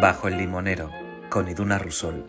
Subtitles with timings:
[0.00, 0.90] Bajo el limonero,
[1.30, 2.26] con Iduna Rusol.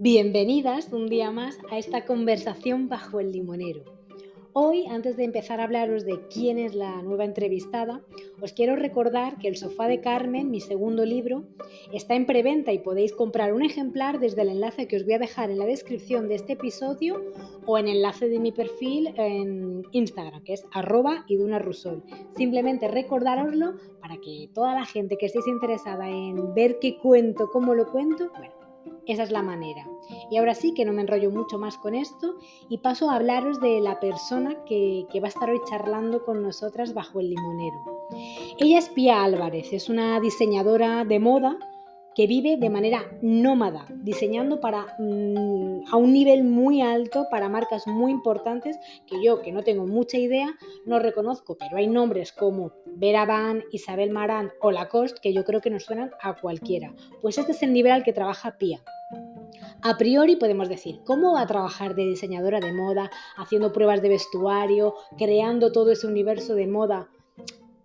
[0.00, 3.97] Bienvenidas un día más a esta conversación bajo el limonero.
[4.60, 8.02] Hoy, antes de empezar a hablaros de quién es la nueva entrevistada,
[8.42, 11.44] os quiero recordar que El sofá de Carmen, mi segundo libro,
[11.92, 15.20] está en preventa y podéis comprar un ejemplar desde el enlace que os voy a
[15.20, 17.22] dejar en la descripción de este episodio
[17.66, 22.02] o en el enlace de mi perfil en Instagram, que es arroba idunarusol.
[22.36, 27.76] Simplemente recordároslo para que toda la gente que estéis interesada en ver qué cuento, cómo
[27.76, 28.57] lo cuento, bueno,
[29.12, 29.86] esa es la manera.
[30.30, 32.36] Y ahora sí que no me enrollo mucho más con esto
[32.68, 36.94] y paso a hablaros de la persona que, va a estar hoy charlando con nosotras
[36.94, 38.08] bajo el limonero.
[38.58, 41.58] Ella es Pía Álvarez, es una diseñadora de moda
[42.18, 47.86] que vive de manera nómada, diseñando para, mm, a un nivel muy alto para marcas
[47.86, 50.48] muy importantes que yo, que no tengo mucha idea,
[50.84, 55.60] no reconozco, pero hay nombres como Vera Van, Isabel Marant o Lacoste que yo creo
[55.60, 56.92] que nos suenan a cualquiera.
[57.22, 58.82] Pues este es el nivel al que trabaja Pia.
[59.82, 64.08] A priori podemos decir, ¿cómo va a trabajar de diseñadora de moda, haciendo pruebas de
[64.08, 67.08] vestuario, creando todo ese universo de moda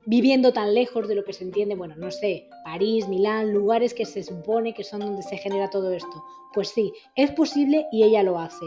[0.05, 4.05] viviendo tan lejos de lo que se entiende, bueno, no sé, París, Milán, lugares que
[4.05, 6.23] se supone que son donde se genera todo esto.
[6.53, 8.65] Pues sí, es posible y ella lo hace.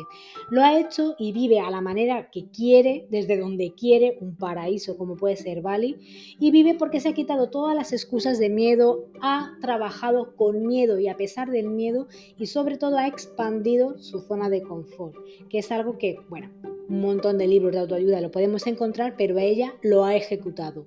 [0.51, 4.99] Lo ha hecho y vive a la manera que quiere, desde donde quiere, un paraíso
[4.99, 5.97] como puede ser Bali,
[6.41, 10.99] y vive porque se ha quitado todas las excusas de miedo, ha trabajado con miedo
[10.99, 15.15] y a pesar del miedo y sobre todo ha expandido su zona de confort,
[15.49, 16.51] que es algo que, bueno,
[16.89, 20.87] un montón de libros de autoayuda lo podemos encontrar, pero ella lo ha ejecutado.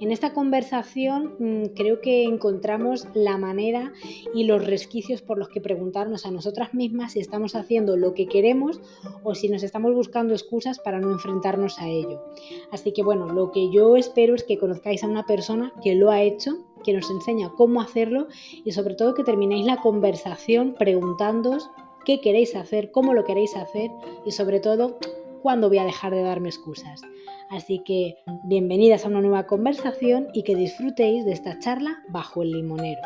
[0.00, 3.92] En esta conversación mm, creo que encontramos la manera
[4.34, 8.26] y los resquicios por los que preguntarnos a nosotras mismas si estamos haciendo lo que
[8.26, 8.80] queremos
[9.24, 12.22] o si nos estamos buscando excusas para no enfrentarnos a ello.
[12.70, 16.10] Así que bueno, lo que yo espero es que conozcáis a una persona que lo
[16.10, 18.28] ha hecho que nos enseña cómo hacerlo
[18.64, 21.70] y sobre todo que terminéis la conversación preguntándoos
[22.04, 23.90] qué queréis hacer, cómo lo queréis hacer
[24.24, 24.98] y sobre todo
[25.40, 27.02] cuándo voy a dejar de darme excusas.
[27.50, 32.52] Así que bienvenidas a una nueva conversación y que disfrutéis de esta charla bajo el
[32.52, 33.00] limonero.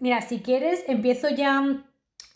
[0.00, 1.84] Mira, si quieres, empiezo ya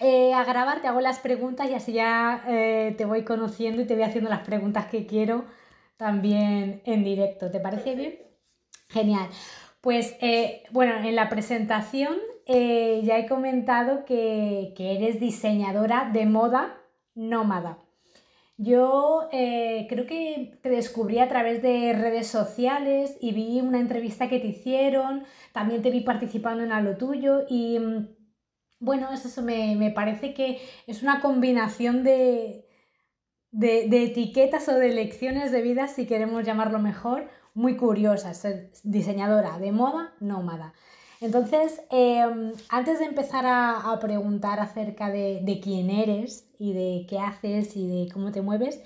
[0.05, 3.87] eh, a grabar, te hago las preguntas y así ya eh, te voy conociendo y
[3.87, 5.45] te voy haciendo las preguntas que quiero
[5.97, 7.53] también en directo.
[7.53, 8.19] ¿Te parece bien?
[8.89, 9.29] Genial.
[9.81, 16.77] Pues eh, bueno, en la presentación ya he comentado que, que, eres diseñadora de moda
[17.15, 17.79] nómada.
[18.57, 24.41] Yo creo que te descubrí a través de redes sociales y vi una entrevista que
[24.41, 27.79] te hicieron, también te vi participando en algo tuyo y
[28.83, 32.67] bueno, eso me, parece que es una combinación de,
[33.53, 39.59] de, etiquetas o de lecciones de vida, si queremos llamarlo mejor, muy curiosa, ser diseñadora
[39.61, 40.75] de moda nómada.
[41.21, 47.77] Entonces, em, antes de empezar a, preguntar acerca de, quién eres y de qué haces
[47.77, 48.83] y de cómo te mueves,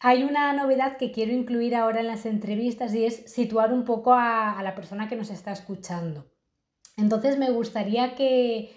[0.00, 4.14] hay una novedad que quiero incluir ahora en las entrevistas y es situar un poco
[4.14, 6.24] a la persona que nos está escuchando.
[6.96, 8.74] Entonces, me gustaría que,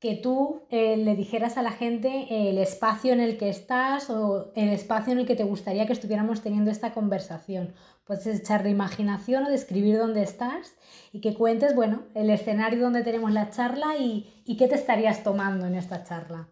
[0.00, 4.52] que tú eh, le dijeras a la gente el espacio en el que estás o
[4.54, 7.74] el espacio en el que te gustaría que estuviéramos teniendo esta conversación.
[8.04, 10.76] Puedes echarle imaginación o describir dónde estás
[11.12, 15.24] y que cuentes, bueno, el escenario donde tenemos la charla y, y qué te estarías
[15.24, 16.48] tomando en esta charla.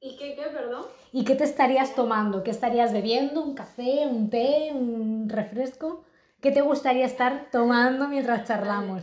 [0.00, 0.84] ¿Y qué, qué, perdón?
[1.10, 2.44] ¿Y qué te estarías tomando?
[2.44, 3.42] ¿Qué estarías bebiendo?
[3.42, 4.06] ¿Un café?
[4.06, 4.70] ¿Un té?
[4.72, 6.04] ¿Un refresco?
[6.40, 9.02] ¿Qué te gustaría estar tomando mientras charlamos?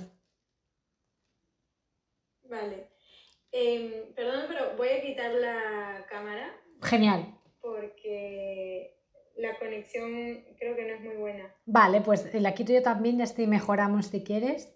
[2.55, 2.87] Vale.
[3.51, 6.55] Eh, perdón, pero voy a quitar la cámara.
[6.81, 7.37] Genial.
[7.59, 8.97] Porque
[9.35, 11.53] la conexión creo que no es muy buena.
[11.65, 14.73] Vale, pues la quito yo también, ya estoy mejoramos si quieres.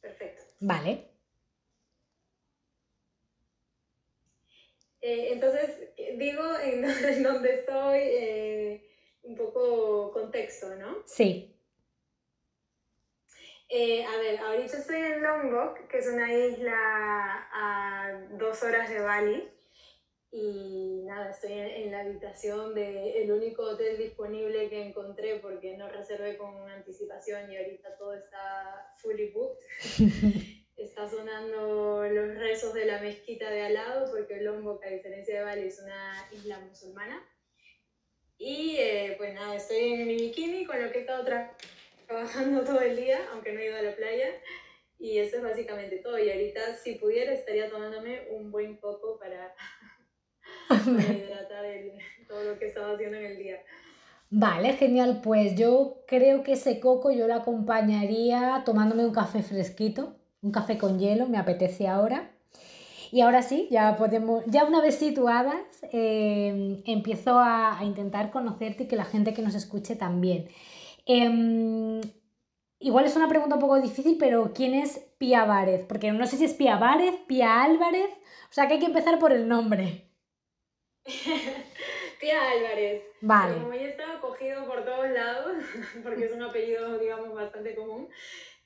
[0.00, 0.42] Perfecto.
[0.60, 1.08] Vale.
[5.00, 6.82] Eh, entonces, digo en,
[7.22, 8.90] donde estoy, eh,
[9.22, 10.98] un poco contexto, ¿no?
[11.06, 11.53] Sí.
[13.68, 19.00] Eh, a ver, ahorita estoy en Lombok, que es una isla a dos horas de
[19.00, 19.50] Bali.
[20.30, 26.36] Y nada, estoy en, la habitación del único hotel disponible que encontré porque no reservé
[26.36, 29.64] con anticipación y ahorita todo está fully booked.
[30.76, 35.44] está sonando los rezos de la mezquita de al lado porque Lombok, a diferencia de
[35.44, 37.24] Bali, es una isla musulmana.
[38.36, 41.73] Y eh, pues nada, estoy en mi bikini con lo que he estado trabajando
[42.66, 44.28] todo el día, aunque no he ido a la playa.
[44.98, 46.18] Y eso es básicamente todo.
[46.18, 49.54] Y ahorita, si pudiera, estaría tomándome un buen coco para,
[50.68, 51.64] para hidratar
[52.28, 53.60] todo lo que estaba haciendo en el día.
[54.30, 55.20] Vale, genial.
[55.22, 60.78] Pues yo creo que ese coco yo lo acompañaría tomándome un café fresquito, un café
[60.78, 62.30] con hielo, me apetece ahora.
[63.14, 65.54] Y ahora sí, ya podemos, ya una vez situadas,
[65.92, 70.48] em, empiezo a, intentar conocerte y que la gente que nos escuche también.
[71.06, 72.00] Em,
[72.78, 75.84] igual es una pregunta un poco difícil, pero ¿quién es Pia Várez?
[75.86, 78.10] Porque no sé si es Pia Várez, Pia Álvarez,
[78.50, 80.10] o sea que hay que empezar por el nombre.
[82.20, 83.02] Pia Álvarez.
[83.20, 83.60] Vale.
[83.60, 85.56] como ya estaba cogido por todos lados,
[86.02, 88.08] porque es un apellido, digamos, bastante común,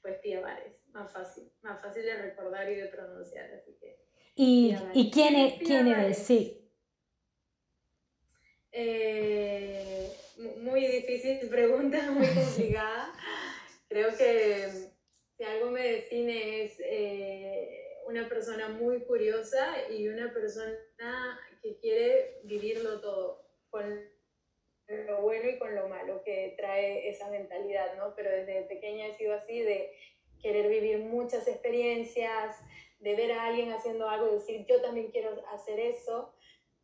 [0.02, 0.74] pues Pia Várez.
[0.92, 3.98] Más fácil, más fácil de recordar y de pronunciar, así que...
[4.34, 6.18] ¿Y, ¿y quién, es, quién eres?
[6.18, 6.58] Sí.
[8.70, 13.12] Eh, muy difícil pregunta, muy complicada.
[13.88, 14.68] Creo que
[15.36, 22.40] si algo me define es eh, una persona muy curiosa y una persona que quiere
[22.44, 24.08] vivirlo todo, con
[24.88, 28.14] lo bueno y con lo malo que trae esa mentalidad, ¿no?
[28.14, 29.92] Pero desde pequeña he sido así, de
[30.40, 32.56] querer vivir muchas experiencias,
[33.00, 36.32] de ver a alguien haciendo algo y decir, yo también quiero hacer eso.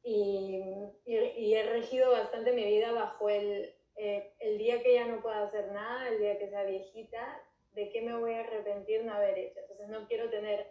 [0.06, 0.60] Y,
[1.06, 5.44] y, he regido bastante mi vida bajo el, eh, el día que ya no pueda
[5.44, 7.42] hacer nada, el día que sea viejita,
[7.72, 9.60] de qué me voy a arrepentir no haber hecho.
[9.60, 10.70] Entonces no quiero tener,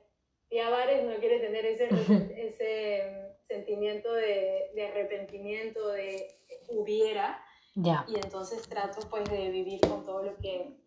[0.50, 1.90] Pia Vares no quiere tener ese,
[2.38, 6.28] ese sentimiento de, de, arrepentimiento, de
[6.70, 7.44] hubiera.
[7.76, 8.06] Ya.
[8.08, 10.78] Y entonces trato pues de vivir con todo lo que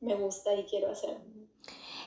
[0.00, 1.16] me gusta y quiero hacer.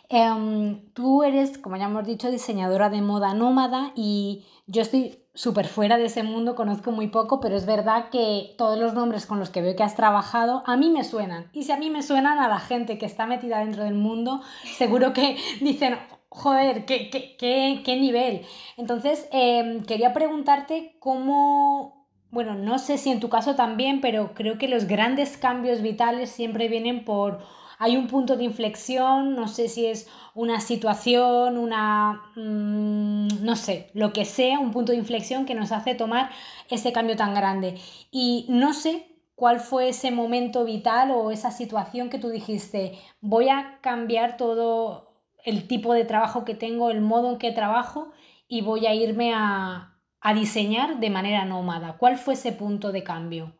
[0.09, 5.67] Em, tú eres, como ya hemos dicho, diseñadora de moda nómada y yo estoy súper
[5.67, 9.39] fuera de ese mundo, conozco muy poco, pero es verdad que todos los nombres con
[9.39, 11.49] los que veo que has trabajado a mí me suenan.
[11.53, 14.41] Y si a mí me suenan a la gente que está metida dentro del mundo,
[14.77, 15.97] seguro que dicen,
[16.29, 18.41] joder, qué, qué, qué, qué nivel.
[18.77, 24.57] Entonces, em, quería preguntarte cómo, bueno, no sé si en tu caso también, pero creo
[24.57, 27.39] que los grandes cambios vitales siempre vienen por
[27.77, 33.89] hay un punto de inflexión, no sé si es una situación, una, mm, no sé,
[33.93, 36.29] lo que sea, un punto de inflexión que nos hace tomar
[36.69, 37.77] ese cambio tan grande.
[38.11, 43.49] Y no sé cuál fue ese momento vital o esa situación que tú dijiste, voy
[43.49, 45.13] a cambiar todo
[45.43, 48.11] el tipo de trabajo que tengo, el modo en que trabajo
[48.47, 51.97] y voy a irme a, a diseñar de manera nómada.
[51.97, 53.53] ¿Cuál fue ese punto de cambio?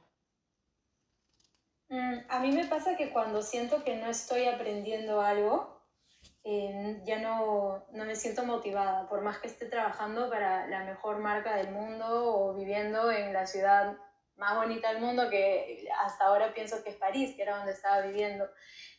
[1.95, 5.81] Mm, a mí me pasa que cuando siento que no estoy aprendiendo algo,
[6.43, 11.55] ya no, no, me siento motivada, por más que esté trabajando para la mejor marca
[11.55, 13.97] del mundo o viviendo en la ciudad
[14.35, 18.01] más bonita del mundo, que hasta ahora pienso que es París, que era donde estaba
[18.01, 18.47] viviendo.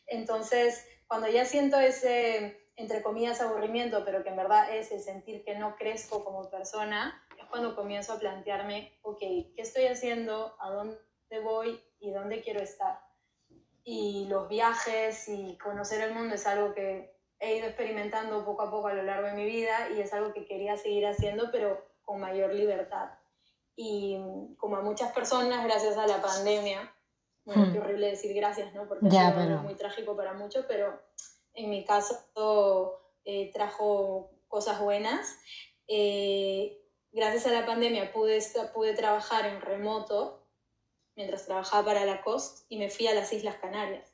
[0.07, 5.45] Entonces, cuando ya siento ese, entre comillas, aburrimiento, pero que en verdad es el sentir
[5.45, 10.57] que no crezco como persona, es cuando comienzo a plantearme, ok, ¿qué estoy haciendo?
[10.61, 10.99] ¿A dónde
[11.45, 11.79] voy?
[12.01, 13.01] Y dónde quiero estar.
[13.85, 18.71] Y los viajes y conocer el mundo es algo que he ido experimentando poco a
[18.71, 21.85] poco a lo largo de mi vida y es algo que quería seguir haciendo, pero
[22.03, 23.11] con mayor libertad.
[23.77, 24.19] Y
[24.57, 26.93] como a muchas personas, gracias a la pandemia,
[27.45, 27.73] bueno, hmm.
[27.73, 28.89] qué horrible decir gracias, ¿no?
[28.89, 31.01] Porque ya, es muy trágico para muchos, pero
[31.55, 35.39] en mi caso eh, trajo cosas buenas.
[35.87, 36.83] Eh,
[37.13, 38.41] gracias a la pandemia pude,
[38.75, 40.46] pude trabajar en remoto
[41.17, 44.13] mientras trabajaba para la COST y me fui a las Islas Canarias.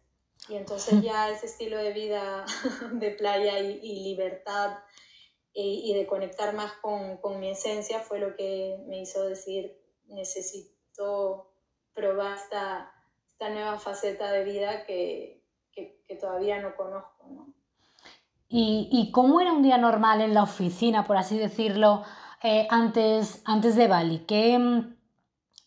[0.49, 2.47] Y entonces ya ese estilo de vida
[2.93, 4.79] de playa y, libertad
[5.53, 11.53] y, de conectar más con, con, mi esencia fue lo que me hizo decir, necesito
[11.93, 12.91] probar esta,
[13.29, 15.43] esta nueva faceta de vida que,
[15.73, 17.27] que, todavía no conozco.
[17.29, 17.55] ¿no?
[18.49, 22.05] ¿Y, ¿Y, cómo era un día normal en la oficina, por así decirlo,
[22.43, 24.21] eh, antes, antes de Bali?
[24.27, 24.59] ¿Qué,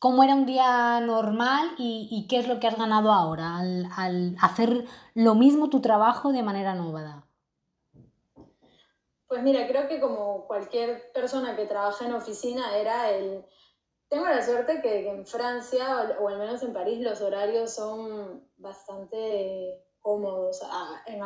[0.06, 4.86] cómo era un día normal y, qué es lo que has ganado ahora al, hacer
[5.16, 7.26] lo mismo tu trabajo de manera nómada.
[9.28, 13.44] Pues mira, creo que como cualquier persona que trabaja en oficina era el...
[14.08, 19.85] Tengo la suerte que, en Francia o, al menos en París los horarios son bastante
[20.06, 20.62] cómodos.
[20.64, 21.20] Ah, en,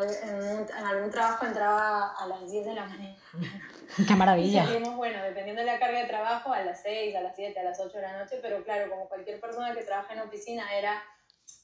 [0.85, 3.17] algún trabajo entraba a las 10 de la mañana.
[4.07, 4.65] ¡Qué maravilla!
[4.65, 7.63] salimos, bueno, dependiendo de la carga de trabajo, a las 6, a las 7, a
[7.63, 11.03] las 8 de la noche, pero claro, como cualquier persona que trabaja en oficina, era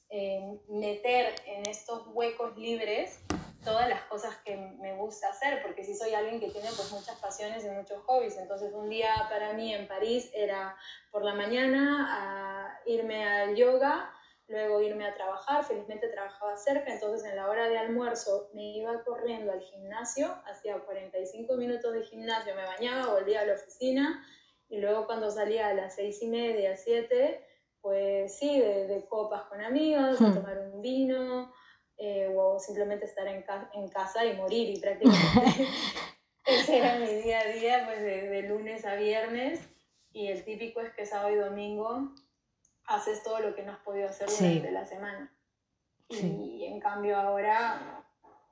[0.09, 3.21] eh, meter en estos huecos libres
[3.63, 7.17] todas las cosas que me gusta hacer, porque si soy alguien que tiene pues muchas
[7.19, 10.75] pasiones y muchos hobbies, entonces un día para mí en París era
[11.11, 14.11] por la mañana irme al yoga,
[14.47, 19.03] luego irme a trabajar, felizmente trabajaba cerca, entonces en la hora de almuerzo me iba
[19.03, 24.23] corriendo al gimnasio, hacía 45 minutos de gimnasio, me bañaba, volvía a la oficina
[24.69, 27.43] y luego cuando salía a las seis y media, siete,
[27.81, 30.33] pues sí, de, copas con amigos, hmm.
[30.33, 31.51] tomar un vino
[31.97, 35.67] eh, o simplemente estar en, en, casa y morir y prácticamente
[36.45, 39.59] ese era mi día a día, pues de, de lunes a viernes
[40.11, 42.13] y el típico es que sábado y domingo
[42.87, 45.31] haces todo lo que no has podido hacer durante la semana.
[46.09, 48.05] Y en cambio ahora,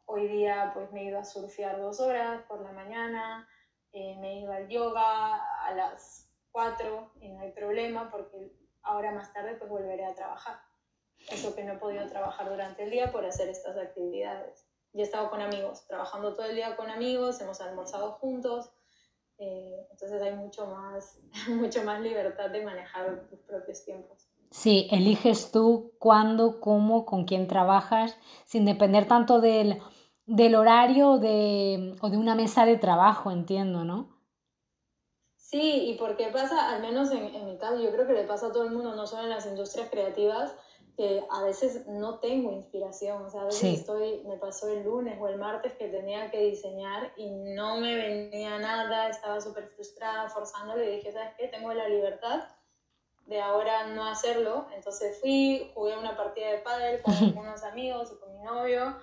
[0.06, 3.48] hoy día pues me he ido a surfear dos horas por la mañana,
[3.92, 9.12] eh, me he ido al yoga a las cuatro y no hay problema porque ahora
[9.12, 10.60] más tarde pues volveré a trabajar.
[11.30, 14.68] Eso que no he podido trabajar durante el día por hacer estas actividades.
[14.94, 18.72] Y he estado con amigos, trabajando todo el día con amigos, hemos almorzado juntos,
[19.38, 24.28] eh, entonces hay mucho más, mucho más libertad de manejar tus propios tiempos.
[24.52, 29.82] Sí, eliges tú cuándo, cómo, con quién trabajas, sin depender tanto del,
[30.28, 34.14] del horario de, o de una mesa de trabajo, entiendo, ¿no?
[35.36, 38.48] Sí, y porque pasa, al menos en, en mi caso, yo creo que le pasa
[38.48, 40.56] a todo el mundo, no solo en las industrias creativas,
[40.96, 45.18] que a veces no tengo inspiración, o sea, a veces estoy, me pasó el lunes
[45.20, 50.30] o el martes que tenía que diseñar y no me venía nada, estaba súper frustrada,
[50.30, 51.48] forzándolo y dije, ¿sabes qué?
[51.48, 52.44] Tengo la libertad
[53.26, 58.20] de ahora no hacerlo, entonces fui, jugué una partida de pádel con unos amigos y
[58.20, 58.98] con mi novio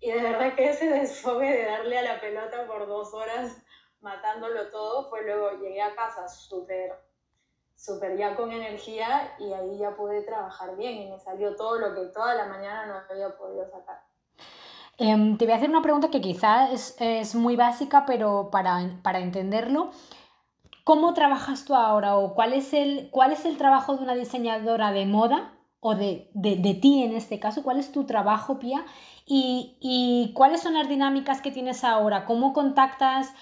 [0.00, 3.56] y de verdad que ese desfogue de darle a la pelota por dos horas
[4.00, 7.05] matándolo todo fue luego, llegué a casa súper
[7.76, 11.94] súper ya con energía y ahí ya pude trabajar bien y me salió todo lo
[11.94, 14.02] que toda la mañana no había podido sacar.
[14.98, 18.98] Em, te voy a hacer una pregunta que quizás es, es muy básica, pero para,
[19.02, 19.90] para, entenderlo,
[20.84, 24.92] ¿cómo trabajas tú ahora o cuál es el, cuál es el trabajo de una diseñadora
[24.92, 27.62] de moda o de, de, de ti en este caso?
[27.62, 28.86] ¿Cuál es tu trabajo, Pia?
[29.26, 32.24] Y, y cuáles son las dinámicas que tienes ahora?
[32.24, 33.34] ¿Cómo contactas?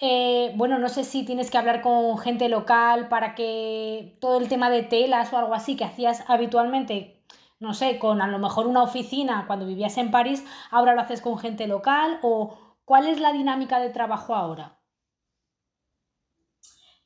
[0.00, 4.48] Eh, bueno, no sé si tienes que hablar con gente local para que todo el
[4.48, 7.22] tema de telas o algo así que hacías habitualmente,
[7.60, 11.22] no sé, con a lo mejor una oficina cuando vivías en París, ahora lo haces
[11.22, 14.78] con gente local o cuál es la dinámica de trabajo ahora.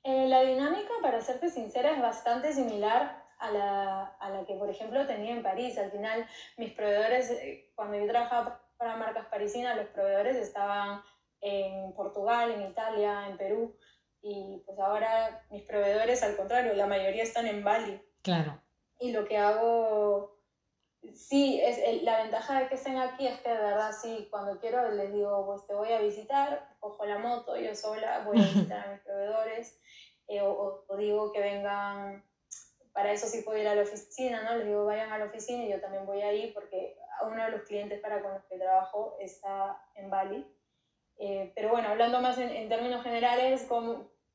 [0.02, 4.68] Eh, la dinámica, para serte sincera, es bastante similar a la, a la, que, por
[4.68, 5.78] ejemplo, tenía en París.
[5.78, 11.02] Al final, mis proveedores, eh, cuando yo trabajaba para marcas parisinas, los proveedores estaban
[11.40, 13.76] en Portugal, en Italia, en Perú.
[14.22, 18.00] Y pues ahora mis proveedores, al contrario, la mayoría están en Bali.
[18.22, 18.60] Claro.
[18.98, 20.38] Y lo que hago,
[21.14, 24.90] sí, es, la ventaja de que estén aquí es que de verdad, sí, cuando quiero
[24.90, 28.86] les digo, pues te voy a visitar, cojo la moto, yo sola voy a visitar
[28.86, 29.80] a mis proveedores,
[30.28, 32.22] eh, o, o, digo que vengan,
[32.92, 34.56] para eso sí puedo ir a la oficina, ¿no?
[34.56, 37.62] Les digo, vayan a la oficina y yo también voy ahí porque uno de los
[37.62, 40.46] clientes para con los que trabajo está en Bali
[41.22, 43.68] eh, pero bueno, hablando más en, términos generales,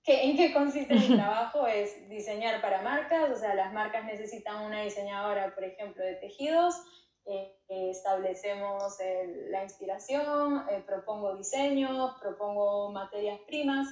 [0.05, 1.65] ¿en qué consiste mi trabajo?
[1.65, 6.75] Es diseñar para marcas, o sea, las marcas necesitan una diseñadora, por ejemplo, de tejidos,
[7.25, 8.97] eh, establecemos
[9.49, 13.87] la inspiración, eh, propongo diseños, propongo materias primas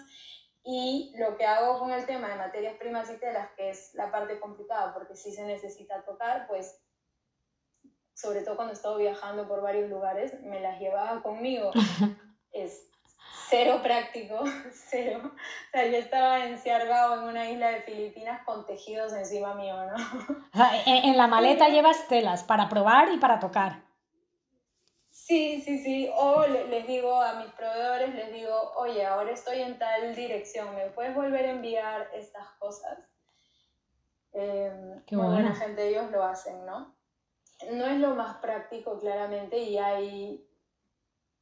[0.63, 4.11] y lo que hago con el tema de materias primas y telas, que es la
[4.11, 6.79] parte complicada porque sí se necesita tocar, pues
[8.13, 11.71] sobre todo cuando he estado viajando por varios lugares, me las llevaba conmigo.
[12.53, 12.87] Es
[13.49, 15.21] cero práctico, cero.
[15.23, 19.95] O sea, yo estaba enciargado en una isla de Filipinas con tejidos encima mío, ¿no?
[20.85, 23.83] en, la maleta llevas telas para probar y para tocar.
[25.09, 26.09] Sí, sí, sí.
[26.15, 30.87] O les digo a mis proveedores, les digo, oye, ahora estoy en tal dirección, ¿me
[30.87, 32.97] puedes volver a enviar estas cosas?
[34.33, 36.95] Eh, Qué buena gente ellos lo hacen, ¿no?
[37.71, 40.45] No es lo más práctico, claramente, y hay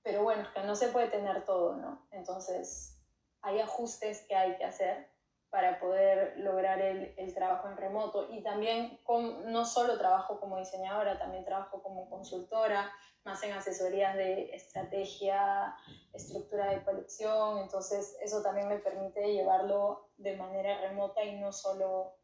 [0.04, 2.08] pero bueno, es que no se puede tener todo, ¿no?
[2.12, 3.00] Entonces,
[3.42, 5.10] hay ajustes que hay que hacer
[5.50, 8.30] para poder lograr el, el trabajo en remoto.
[8.32, 12.90] Y también con, no solo trabajo como diseñadora, también trabajo como consultora,
[13.24, 15.76] más en asesorías de estrategia,
[16.14, 17.60] estructura de colección.
[17.60, 22.16] Entonces, eso también me permite llevarlo de manera remota y no solo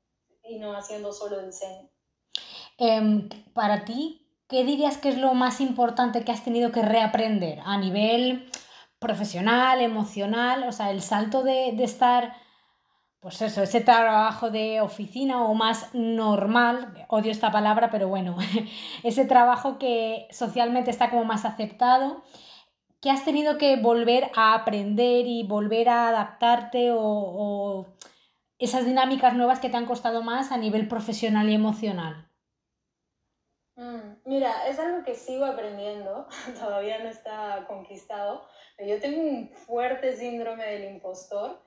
[0.43, 1.89] y no haciendo solo diseño.
[2.77, 7.59] Eh, para ti, ¿qué dirías que es lo más importante que has tenido que reaprender
[7.65, 8.49] a nivel
[8.99, 10.63] profesional, emocional?
[10.63, 12.35] O sea, el salto de, estar,
[13.19, 18.37] pues eso, ese trabajo de oficina o más normal, odio esta palabra, pero bueno,
[19.03, 22.23] ese trabajo que socialmente está como más aceptado.
[23.01, 27.85] ¿Qué has tenido que volver a aprender y volver a adaptarte o,
[28.59, 32.26] esas dinámicas nuevas que te han costado más a nivel profesional y emocional?
[33.77, 36.27] Mm, mira, es algo que sigo aprendiendo,
[36.59, 38.45] todavía no está conquistado.
[38.79, 41.63] Yo tengo un fuerte síndrome del impostor.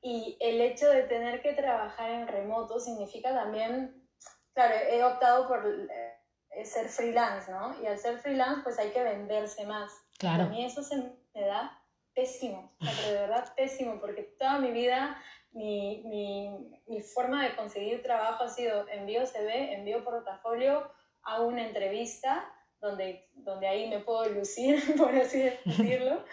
[0.00, 4.08] Y el hecho de tener que trabajar en remoto significa también,
[4.52, 7.74] claro, he optado por eh, ser freelance, ¿no?
[7.82, 9.90] Y al ser freelance, pues hay que venderse más.
[10.18, 10.44] Claro.
[10.44, 11.82] A mí eso se me da
[12.14, 15.20] pésimo, pero de verdad pésimo, porque toda mi vida
[15.52, 20.90] mi, mi, mi, forma de conseguir trabajo ha sido envío CV, envío portafolio,
[21.28, 26.24] hago una entrevista donde, donde ahí me puedo lucir, por así decirlo,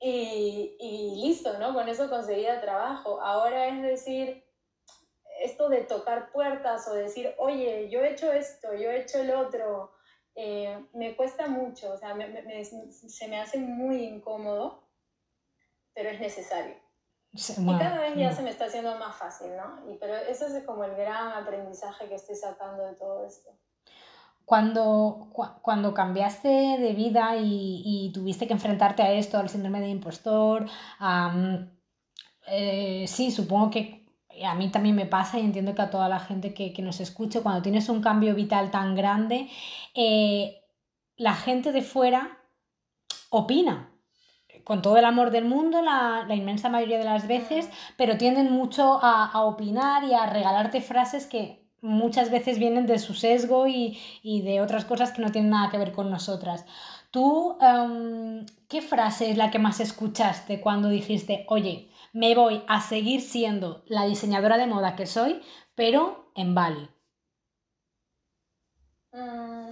[0.00, 1.74] y, y listo, ¿no?
[1.74, 3.20] Con eso conseguía trabajo.
[3.20, 4.44] Ahora es decir,
[5.40, 9.30] esto de tocar puertas o decir, oye, yo he hecho esto, yo he hecho el
[9.32, 9.92] otro,
[10.34, 12.16] eh, me cuesta mucho, o sea,
[12.90, 14.88] se me hace muy incómodo,
[15.94, 16.88] pero es necesario
[17.32, 19.90] y cada vez ya se me está haciendo más fácil, ¿no?
[19.90, 23.50] Y, pero eso es como el gran aprendizaje que estoy sacando de todo esto.
[24.48, 25.28] Cuando,
[25.60, 30.64] cuando cambiaste de vida y, y, tuviste que enfrentarte a esto, al síndrome de impostor,
[32.46, 34.06] eh, sí, supongo que
[34.46, 36.98] a mí también me pasa y entiendo que a toda la gente que, que nos
[37.00, 39.50] escuche, cuando tienes un cambio vital tan grande,
[39.94, 40.62] eh,
[41.16, 42.38] la gente de fuera
[43.28, 43.92] opina.
[44.64, 48.98] Con todo el amor del mundo la, inmensa mayoría de las veces, pero tienden mucho
[49.02, 54.60] a, opinar y a regalarte frases que muchas veces vienen de su sesgo y, de
[54.60, 56.64] otras cosas que no tienen nada que ver con nosotras.
[57.10, 62.80] ¿Tú em, qué frase es la que más escuchaste cuando dijiste, oye, me voy a
[62.80, 65.42] seguir siendo la diseñadora de moda que soy,
[65.74, 66.88] pero en Bali?
[69.12, 69.70] Mm,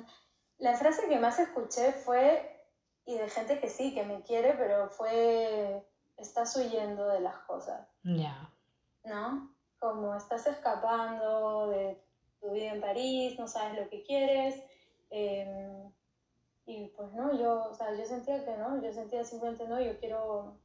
[0.58, 2.52] la frase que más escuché fue
[3.04, 5.86] y de gente que sí, que me quiere, pero fue,
[6.16, 7.86] estás huyendo de las cosas.
[8.02, 8.50] Ya.
[9.04, 9.55] ¿No?
[9.86, 11.96] Como estás escapando de
[12.40, 14.60] tu vida en París, no sabes lo que quieres.
[15.10, 15.92] Em,
[16.66, 19.96] y pues no, yo, o sea, yo sentía que no, yo sentía simplemente no, yo
[20.00, 20.58] quiero,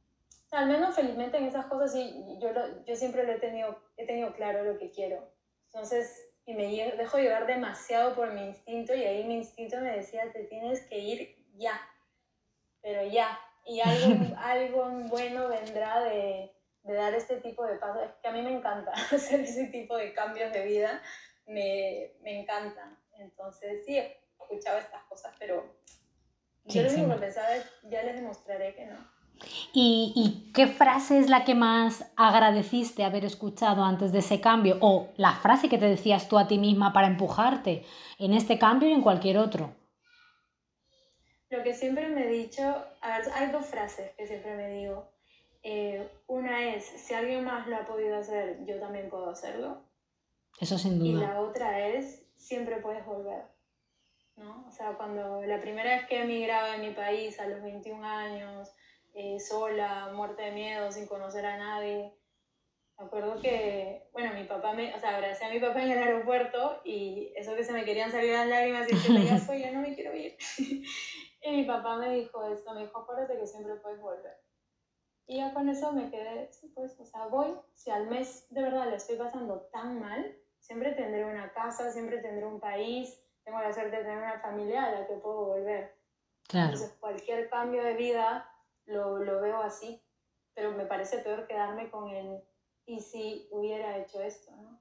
[0.50, 2.48] al menos felizmente en esas cosas sí, yo,
[2.84, 5.24] yo siempre lo he tenido, he tenido claro lo que quiero.
[5.66, 10.32] Entonces, y me dejo llevar demasiado por mi instinto y ahí mi instinto me decía,
[10.32, 11.80] te tienes que ir ya,
[12.80, 18.02] pero ya, y algo, algo bueno vendrá de, de, dar este tipo de pasos.
[18.02, 21.00] Es que a mí me encanta hacer ese tipo de cambios de vida,
[21.46, 22.98] me, me encantan.
[23.18, 25.64] Entonces, sí, he escuchado estas cosas, pero
[26.64, 29.12] yo lo único que pensaba es, ya les demostraré que no.
[29.72, 34.78] ¿Y, ¿Y, qué frase es la que más agradeciste haber escuchado antes de ese cambio?
[34.80, 37.84] O la frase que te decías tú a ti misma para empujarte
[38.18, 39.74] en este cambio y en cualquier otro.
[41.50, 42.62] Lo que siempre me he dicho,
[43.00, 45.11] a ver, hay dos frases que siempre me digo.
[45.62, 49.82] Eh, una es, si alguien más lo ha podido hacer, yo también puedo hacerlo.
[50.60, 51.08] Eso sin duda.
[51.08, 53.44] Y la otra es, siempre puedes volver.
[54.36, 54.64] ¿no?
[54.66, 58.72] O sea, cuando la primera vez que emigraba en mi país a los 21 años,
[59.14, 62.14] eh, sola, muerta de miedo, sin conocer a nadie,
[62.98, 65.98] me acuerdo que, bueno, mi papá me, o sea, abracé a mi papá en el
[65.98, 69.72] aeropuerto y eso que se me querían salir las lágrimas y diciendo, ya soy, ya
[69.72, 70.36] no me quiero ir.
[71.44, 74.36] Y mi papá me dijo esto, me dijo, acuérdate que siempre puedes volver.
[75.26, 78.62] Y ya con eso me quedé, sí, pues, o sea, voy, si al mes de
[78.62, 83.60] verdad le estoy pasando tan mal, siempre tendré una casa, siempre tendré un país, tengo
[83.60, 85.96] la suerte de tener una familia a la que puedo volver.
[86.48, 86.72] Claro.
[86.72, 88.48] Entonces, cualquier cambio de vida
[88.86, 90.02] lo, lo veo así,
[90.54, 92.42] pero me parece peor quedarme con el,
[92.84, 94.80] y si hubiera hecho esto, ¿no?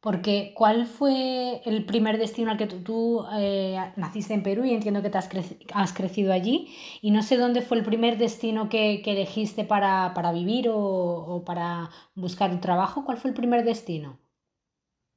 [0.00, 5.02] Porque ¿cuál fue el primer destino al que tú, eh, naciste en Perú y entiendo
[5.02, 5.28] que te has,
[5.74, 6.74] has, crecido allí?
[7.02, 10.78] Y no sé dónde fue el primer destino que, que elegiste para, para vivir o,
[10.78, 13.04] o, para buscar un trabajo.
[13.04, 14.18] ¿Cuál fue el primer destino?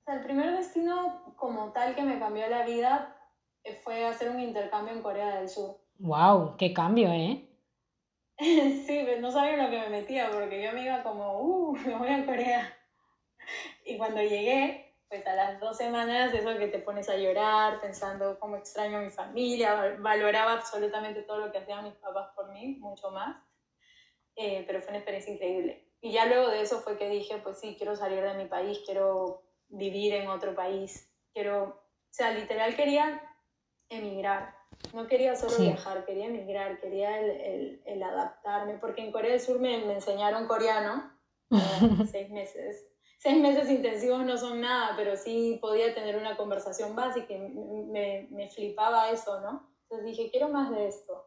[0.05, 3.15] el primer destino como tal que me cambió la vida
[3.63, 5.77] eh, fue hacer un intercambio en Corea del Sur.
[5.99, 6.57] ¡Wow!
[6.57, 7.49] ¡Qué cambio, eh!
[8.37, 11.77] sí, no sabía lo que me metía porque yo me iba como, ¡uh!
[11.77, 12.82] Me voy a Corea
[13.85, 18.39] y cuando llegué, pues a las dos semanas, eso que te pones a llorar, pensando
[18.39, 22.77] cómo extraño a mi familia, valoraba absolutamente todo lo que hacían mis papás por mí,
[22.79, 23.37] mucho más,
[24.35, 25.91] eh, pero fue una experiencia increíble.
[26.01, 28.81] Y ya luego de eso fue que dije, pues sí, quiero salir de mi país,
[28.85, 33.21] quiero vivir en otro país, quiero, o sea, literal quería
[33.89, 34.55] emigrar.
[34.93, 39.39] No quería solo viajar, quería emigrar, quería el, el, el, adaptarme, porque en Corea del
[39.39, 41.11] Sur me, me enseñaron coreano,
[42.11, 42.92] seis meses,
[43.23, 48.27] seis meses intensivos no son nada, pero sí podía tener una conversación básica y me,
[48.31, 49.65] me flipaba eso, ¿no?
[49.83, 51.25] Entonces dije, quiero más de esto.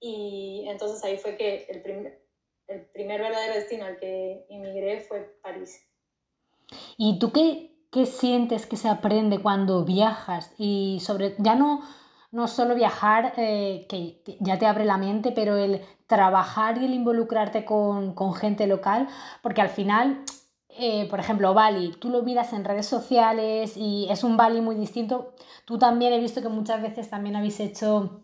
[0.00, 2.22] Y entonces ahí fue que el primer,
[2.66, 5.80] el primer verdadero destino al que inmigré fue París.
[6.98, 10.52] ¿Y tú qué, qué sientes que se aprende cuando viajas?
[10.58, 11.80] Y sobre, ya no,
[12.32, 16.92] no solo viajar, eh, que ya te abre la mente, pero el trabajar y el
[16.92, 19.08] involucrarte con, con gente local,
[19.40, 20.22] porque al final
[20.78, 24.76] eh, por ejemplo, Bali, tú lo miras en redes sociales y es un Bali muy
[24.76, 25.34] distinto.
[25.64, 28.22] Tú también he visto que muchas veces también habéis hecho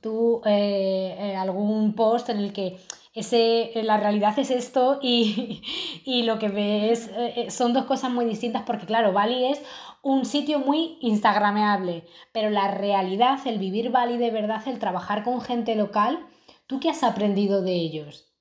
[0.00, 2.78] tú eh, eh, algún post en el que
[3.14, 5.62] ese, la realidad es esto y,
[6.04, 7.10] y lo que ves
[7.48, 9.62] son dos cosas muy distintas porque claro, Bali es
[10.02, 15.40] un sitio muy instagrameable, pero la realidad, el vivir Bali de verdad, el trabajar con
[15.40, 16.26] gente local,
[16.66, 18.31] ¿tú qué has aprendido de ellos?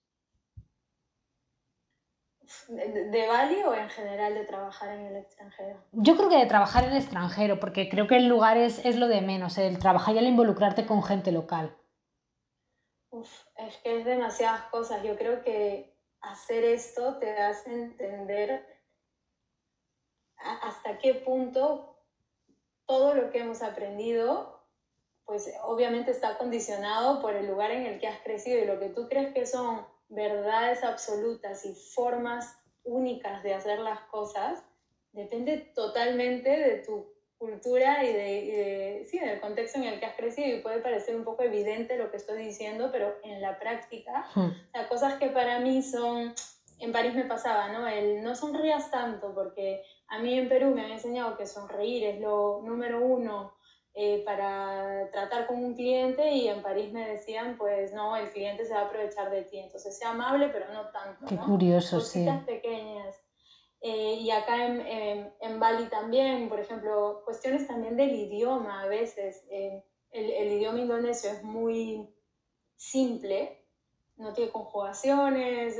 [2.71, 5.83] ¿De, Bali o en general de trabajar en el extranjero?
[5.91, 8.95] Yo creo que de trabajar en el extranjero, porque creo que el lugar es, es
[8.95, 11.75] lo de menos, el trabajar y el involucrarte con gente local.
[13.09, 15.03] Uf, es que es demasiadas cosas.
[15.03, 18.65] Yo creo que hacer esto te hace entender
[20.37, 21.97] hasta qué punto
[22.85, 24.65] todo lo que hemos aprendido,
[25.25, 28.87] pues obviamente está condicionado por el lugar en el que has crecido y lo que
[28.87, 34.63] tú crees que son verdades absolutas y formas únicas de hacer las cosas,
[35.13, 40.55] depende totalmente de tu cultura y de, sí, del contexto en el que has crecido
[40.55, 44.51] y puede parecer un poco evidente lo que estoy diciendo, pero en la práctica, hmm.
[44.79, 46.35] o cosas que para mí son,
[46.77, 47.87] en París me pasaba, ¿no?
[47.87, 52.21] El no sonrías tanto, porque a mí en Perú me han enseñado que sonreír es
[52.21, 53.53] lo número uno
[53.93, 58.65] eh, para tratar con un cliente y en París me decían, pues no, el cliente
[58.65, 61.25] se va a aprovechar de ti, entonces sea amable, pero no tanto.
[61.25, 62.45] Qué curioso, Cositas sí.
[62.45, 63.17] pequeñas.
[63.81, 69.45] Eh, y acá en, en, Bali también, por ejemplo, cuestiones también del idioma a veces.
[69.51, 72.15] Eh, el, el, idioma indonesio es muy
[72.77, 73.65] simple,
[74.15, 75.77] no tiene conjugaciones,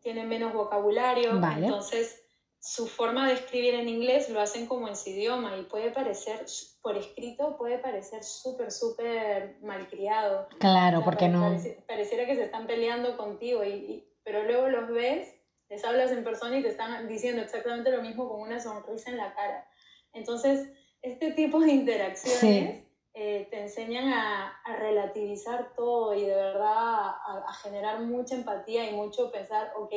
[0.00, 1.66] tiene menos vocabulario, vale.
[1.66, 2.25] entonces
[2.66, 6.44] su forma de escribir en inglés lo hacen como en su idioma y puede parecer,
[6.82, 10.48] por escrito, puede parecer súper, súper malcriado.
[10.58, 11.56] Claro, porque no.
[11.86, 15.32] pareciera que se están peleando contigo, y, pero luego los ves,
[15.68, 19.18] les hablas en persona y te están diciendo exactamente lo mismo con una sonrisa en
[19.18, 19.68] la cara.
[20.12, 20.68] Entonces,
[21.02, 27.44] este tipo de interacciones eh, te enseñan a, a, relativizar todo y de verdad a,
[27.46, 29.92] a generar mucha empatía y mucho pensar, ok,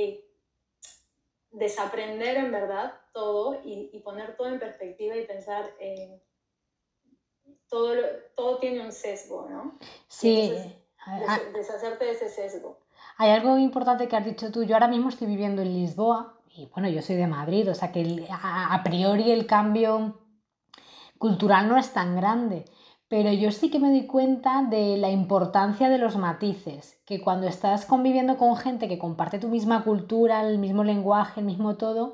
[1.52, 6.22] desaprender en verdad todo y, y, poner todo en perspectiva y pensar en
[7.68, 7.94] todo,
[8.36, 9.78] todo tiene un sesgo, ¿no?
[10.08, 10.52] Sí.
[11.54, 12.80] deshacerte de ese sesgo.
[13.18, 14.64] Hay algo importante que has dicho tú.
[14.64, 17.92] Yo ahora mismo estoy viviendo en Lisboa y bueno, yo soy de Madrid, o sea
[17.92, 20.20] que a priori el cambio
[21.18, 22.66] cultural no es tan grande
[23.10, 27.48] pero yo sí que me doy cuenta de la importancia de los matices, que cuando
[27.48, 32.14] estás conviviendo con gente que comparte tu misma cultura, el mismo lenguaje, el mismo todo,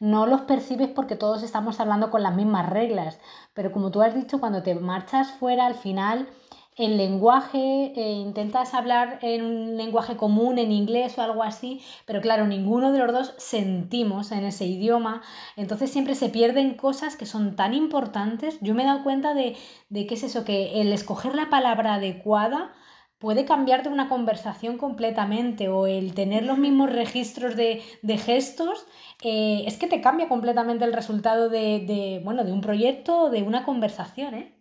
[0.00, 3.18] no los percibes porque todos estamos hablando con las mismas reglas,
[3.54, 6.28] pero como tú has dicho, cuando te marchas fuera al final
[6.76, 12.20] el lenguaje, eh, intentas hablar en un lenguaje común, en inglés o algo así, pero
[12.20, 15.22] claro, ninguno de los dos sentimos en ese idioma,
[15.56, 18.58] entonces siempre se pierden cosas que son tan importantes.
[18.60, 19.56] Yo me he dado cuenta de,
[19.88, 22.72] de qué es eso, que el escoger la palabra adecuada
[23.18, 27.82] puede cambiarte una conversación completamente o el tener los mismos registros de,
[28.18, 28.86] gestos,
[29.22, 33.30] eh, es que te cambia completamente el resultado de, de, bueno, de un proyecto o
[33.30, 34.53] de una conversación, ¿eh?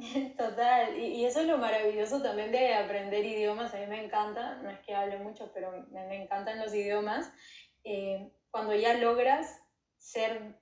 [0.38, 4.70] Total, y, eso es lo maravilloso también de aprender idiomas, a mí me encanta, no
[4.70, 7.30] es que hable mucho, pero me, encantan los idiomas,
[7.84, 9.60] eh, cuando ya logras
[9.98, 10.56] ser,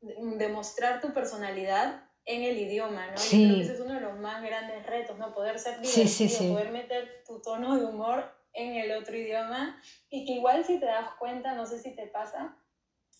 [0.00, 3.18] demostrar tu personalidad en el idioma, ¿no?
[3.18, 3.44] Sí.
[3.44, 5.34] creo que ese es uno de los más grandes retos, ¿no?
[5.34, 10.32] Poder ser divertido, poder meter tu tono de humor en el otro idioma y que
[10.32, 12.56] igual si te das cuenta, no sé si te pasa,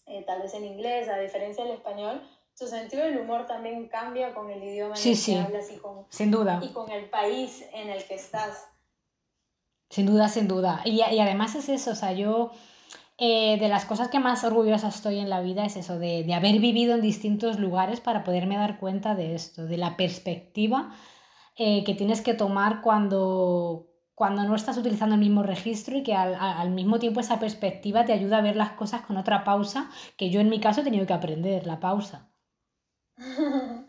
[0.06, 2.22] eh, tal vez en inglés, a diferencia del español,
[2.58, 6.06] tu sentido del humor también cambia con el idioma en el que hablas y con,
[6.08, 6.60] sin duda.
[6.62, 8.68] y con el país en el que estás.
[9.90, 10.82] Sin duda, sin duda.
[10.84, 12.50] Y, y además es eso, o sea, yo
[13.16, 16.34] eh, de las cosas que más orgullosa estoy en la vida es eso, de, de,
[16.34, 20.90] haber vivido en distintos lugares para poderme dar cuenta de esto, de la perspectiva
[21.56, 23.86] eh, que tienes que tomar cuando,
[24.16, 28.04] cuando no estás utilizando el mismo registro y que al, al, mismo tiempo esa perspectiva
[28.04, 30.84] te ayuda a ver las cosas con otra pausa, que yo en mi caso he
[30.84, 32.33] tenido que aprender, la pausa.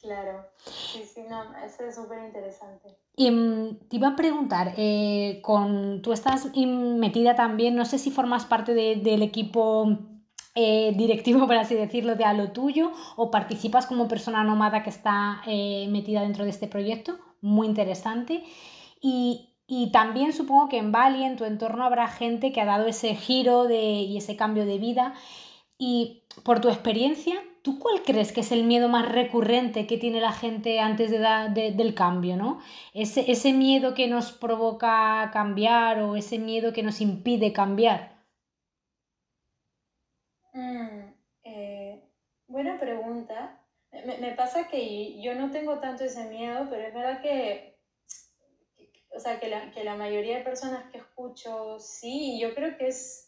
[0.00, 2.98] claro, sí, sí, no, eso es súper interesante.
[3.16, 8.10] Y mm, te iba a preguntar, eh, con, tú estás metida también, no sé si
[8.10, 9.98] formas parte de, del equipo
[10.54, 14.90] eh, directivo, por así decirlo, de a lo tuyo, o participas como persona nómada que
[14.90, 18.44] está eh, metida dentro de este proyecto, muy interesante.
[19.00, 22.86] Y Y también supongo que en Bali, en tu entorno, habrá gente que ha dado
[22.86, 25.14] ese giro de, y ese cambio de vida.
[25.78, 27.34] Y por tu experiencia,
[27.66, 31.72] ¿tú cuál crees que es el miedo más recurrente que tiene la gente antes de,
[31.74, 32.36] del cambio?
[32.36, 32.60] ¿no?
[32.94, 38.22] Ese, ese miedo que nos provoca cambiar o ese miedo que nos impide cambiar.
[40.52, 42.08] Mm, eh,
[42.46, 43.60] buena pregunta.
[43.90, 47.80] Me, me, pasa que yo no tengo tanto ese miedo, pero es verdad que,
[49.10, 52.86] o sea, que la, que la mayoría de personas que escucho, sí, yo creo que
[52.86, 53.25] es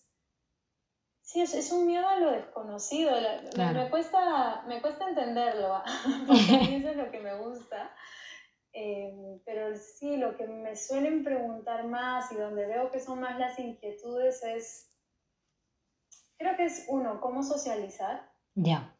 [1.29, 3.13] Sí, es, es, un miedo a lo desconocido.
[3.59, 5.83] me, cuesta, me cuesta entenderlo,
[6.27, 7.95] porque eso es lo que me gusta.
[8.73, 13.39] Eh, pero sí, lo que me suelen preguntar más y donde veo que son más
[13.39, 14.91] las inquietudes es,
[16.39, 18.33] creo que es uno, cómo socializar.
[18.55, 18.97] Ya.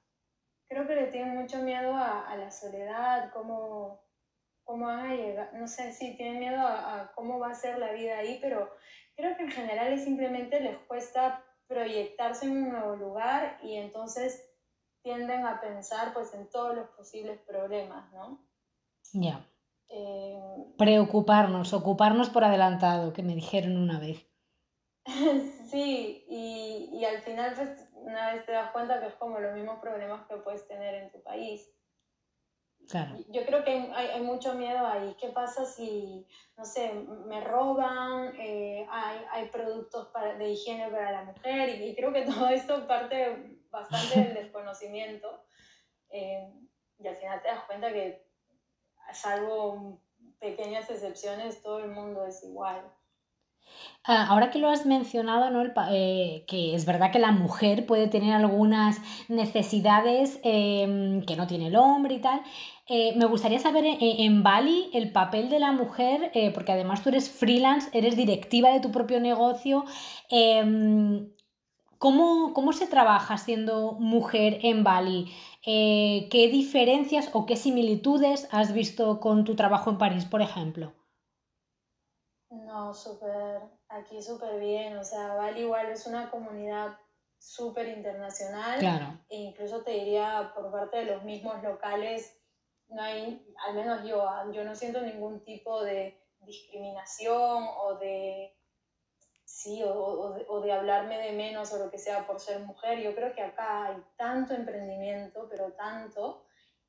[0.69, 4.03] Creo que le tienen mucho miedo a, a, la soledad, cómo,
[4.65, 7.79] cómo van a llegar, no sé, sí, tienen miedo a, a cómo va a ser
[7.79, 8.71] la vida ahí, pero
[9.17, 14.45] creo que en general es simplemente les cuesta proyectarse en un nuevo lugar y entonces
[15.03, 18.45] tienden a pensar pues en todos los posibles problemas, ¿no?
[19.13, 19.47] Ya.
[19.89, 20.39] Eh,
[20.77, 24.27] Preocuparnos, ocuparnos por adelantado, que me dijeron una vez.
[25.71, 29.55] sí, y, y, al final pues una vez te das cuenta que es como los
[29.55, 31.71] mismos problemas que puedes tener en tu país.
[33.29, 35.15] Yo creo que hay, hay, mucho miedo ahí.
[35.21, 36.93] ¿Qué pasa si, no sé,
[37.27, 38.35] me roban?
[38.41, 42.87] Eh, hay, hay, productos para, de higiene para la mujer y, creo que todo esto
[42.87, 45.45] parte bastante del desconocimiento.
[46.11, 46.51] Eh,
[46.99, 48.27] y al final te das cuenta que,
[49.13, 50.01] salvo
[50.39, 52.83] pequeñas excepciones, todo el mundo es igual.
[54.05, 55.63] Ah, ahora que lo has mencionado, ¿no?
[55.91, 58.99] Eh, que es verdad que la mujer puede tener algunas
[59.29, 62.41] necesidades em, que no tiene el hombre y tal.
[62.89, 67.11] Eh, me gustaría saber en, Bali el papel de la mujer, eh, porque además tú
[67.11, 69.85] eres freelance, eres directiva de tu propio negocio.
[70.31, 71.31] Em,
[71.99, 75.33] ¿cómo, ¿Cómo se trabaja siendo mujer en Bali?
[75.65, 80.95] ¿Qué diferencias o qué similitudes has visto con tu trabajo en París, por ejemplo?
[82.51, 86.97] No, súper, aquí súper bien, o sea, Bali igual es una comunidad
[87.39, 88.79] súper internacional.
[88.79, 89.19] Claro.
[89.29, 92.38] E incluso te diría por parte de los mismos locales,
[92.89, 98.57] no hay, al menos yo, ah, yo no siento ningún tipo de discriminación o de,
[99.45, 102.61] sí, o, o, de, o de hablarme de menos o lo que sea por ser
[102.61, 103.01] mujer.
[103.01, 106.45] Yo creo que acá hay tanto emprendimiento, pero tanto,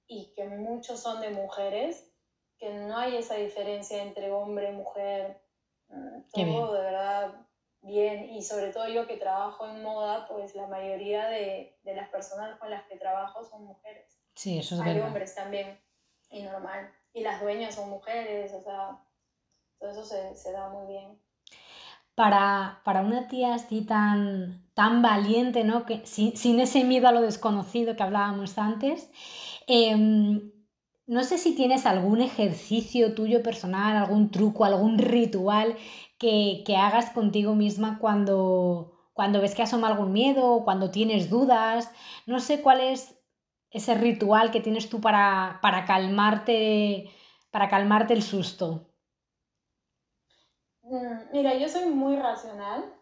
[0.08, 2.12] y que muchos son de mujeres,
[2.58, 5.42] que no hay esa diferencia entre hombre, mujer,
[6.34, 7.48] todo de verdad
[7.82, 12.10] bien y sobre todo yo que trabajo en moda, pues la mayoría de, de las
[12.10, 14.22] personas con las que trabajo son mujeres.
[14.36, 15.80] Sí, eso es Hay hombres también
[16.30, 16.92] y normal.
[17.13, 19.02] Y las dueñas son mujeres, o sea,
[19.80, 21.20] todo eso se, se da muy bien.
[22.15, 25.86] Para, para, una tía así tan, tan valiente, ¿no?
[25.86, 29.10] Que, sin, sin, ese miedo a lo desconocido que hablábamos antes,
[29.68, 29.96] eh,
[31.10, 35.76] no sé si tienes algún ejercicio tuyo personal, algún truco, algún ritual
[36.20, 41.92] que, hagas contigo misma cuando, cuando ves que asoma algún miedo cuando tienes dudas.
[42.28, 43.19] No sé cuál es
[43.72, 47.10] ese ritual que tienes tú para, para calmarte,
[47.52, 48.88] para calmarte el susto.
[50.82, 52.94] Mm, mira, yo soy muy racional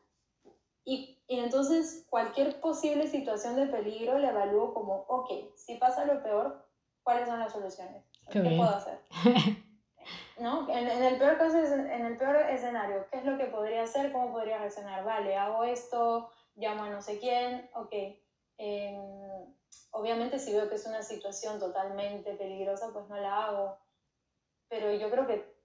[0.83, 6.21] y, y, entonces cualquier posible situación de peligro la evalúo como, ok, si pasa lo
[6.21, 6.65] peor,
[7.03, 8.99] cuáles son las soluciones, qué, puedo hacer.
[10.39, 10.69] ¿No?
[10.69, 14.11] En, el peor caso, en el peor escenario, ¿qué es lo que podría hacer?
[14.11, 15.03] ¿Cómo podría reaccionar?
[15.03, 17.93] Vale, hago esto, llamo a no sé quién, ok.
[18.57, 19.55] Em,
[19.91, 23.77] obviamente si veo que es una situación totalmente peligrosa, pues no la hago.
[24.69, 25.57] Pero yo creo que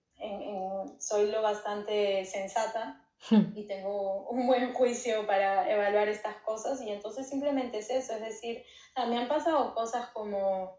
[0.98, 3.57] soy lo bastante sensata hmm.
[3.57, 8.20] y tengo un buen juicio para evaluar estas cosas y entonces simplemente es eso, es
[8.20, 8.64] decir,
[9.09, 10.76] me han pasado cosas como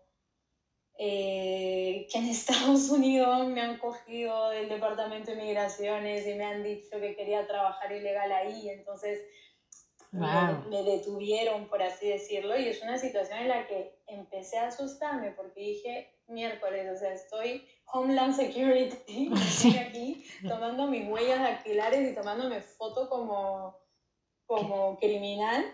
[0.97, 6.63] eh, que en Estados Unidos me han cogido del Departamento de Migraciones y me han
[6.63, 9.19] dicho que quería trabajar ilegal ahí, entonces
[10.13, 15.31] me, detuvieron, por así decirlo, y es una situación en la que empecé a asustarme
[15.31, 22.15] porque dije, miércoles, o sea, estoy Homeland Security, estoy aquí tomando mis huellas dactilares y
[22.15, 23.75] tomándome foto como,
[24.45, 25.65] como criminal.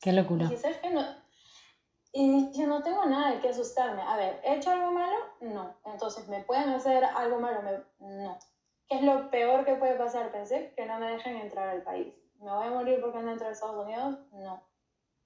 [0.00, 0.48] Qué locura.
[0.52, 1.22] Y ¿sabes No,
[2.14, 4.02] y yo no tengo nada de qué asustarme.
[4.02, 5.16] A ver, ¿he hecho algo malo?
[5.40, 5.74] No.
[5.86, 7.62] Entonces, ¿me pueden hacer algo malo?
[8.00, 8.38] No.
[8.86, 10.30] ¿Qué es lo peor que puede pasar?
[10.30, 12.12] Pensé que no me dejen entrar al país.
[12.42, 14.18] ¿Me voy a morir porque no entro a Estados Unidos?
[14.32, 14.62] No.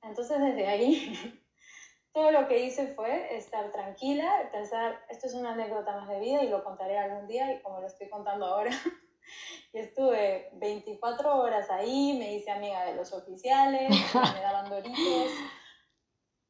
[0.02, 1.42] Entonces, desde ahí,
[2.12, 6.42] todo lo que hice fue estar tranquila, pensar, esto es una anécdota más de vida
[6.42, 8.70] y lo contaré algún día y como lo estoy contando ahora,
[9.72, 13.90] Y estuve 24 horas ahí, me hice amiga de los oficiales,
[14.34, 15.30] me daban doritos.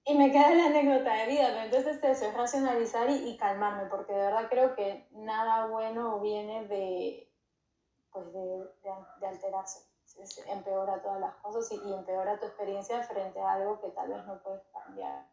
[0.05, 4.13] Y me queda la anécdota de vida, pero entonces eso es racionalizar y, calmarme, porque
[4.13, 7.33] de verdad creo que nada bueno viene de,
[8.13, 8.65] pues de,
[9.21, 9.81] de, alterarse.
[10.49, 14.39] Empeora todas las cosas y, empeora tu experiencia frente a algo que tal vez no
[14.43, 15.27] puedes cambiar.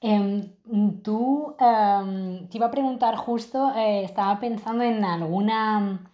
[0.00, 6.10] Em, tú, em, te iba a preguntar justo, eh, estaba pensando en alguna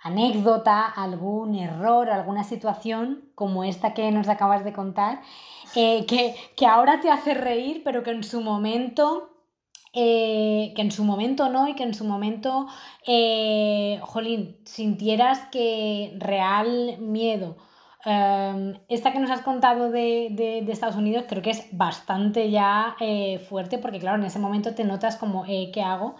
[0.00, 5.20] anécdota, algún error, alguna situación como esta que nos acabas de contar,
[5.74, 9.35] eh, que, ahora te hace reír, pero que en su momento...
[9.92, 12.66] Eh, que en su momento no y que en su momento,
[13.06, 17.56] eh, jolín, sintieras que real miedo.
[18.04, 22.96] Em, esta que nos has contado de, Estados Unidos creo que es bastante ya
[23.48, 26.14] fuerte porque claro, en ese momento te notas como, ¿qué hago?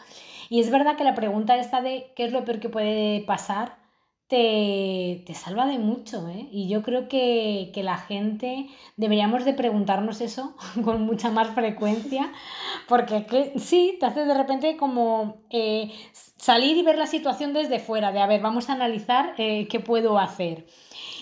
[0.48, 3.86] Y es verdad que la pregunta esta de qué es lo peor que puede pasar
[4.29, 6.49] te, salva de mucho, ¿eh?
[6.51, 12.33] Y yo creo que, la gente deberíamos de preguntarnos eso con mucha más frecuencia,
[12.89, 15.93] porque que, sí, te hace de repente como eh,
[16.37, 19.81] salir y ver la situación desde fuera, de a ver, vamos a analizar eh, qué
[19.81, 20.67] puedo hacer.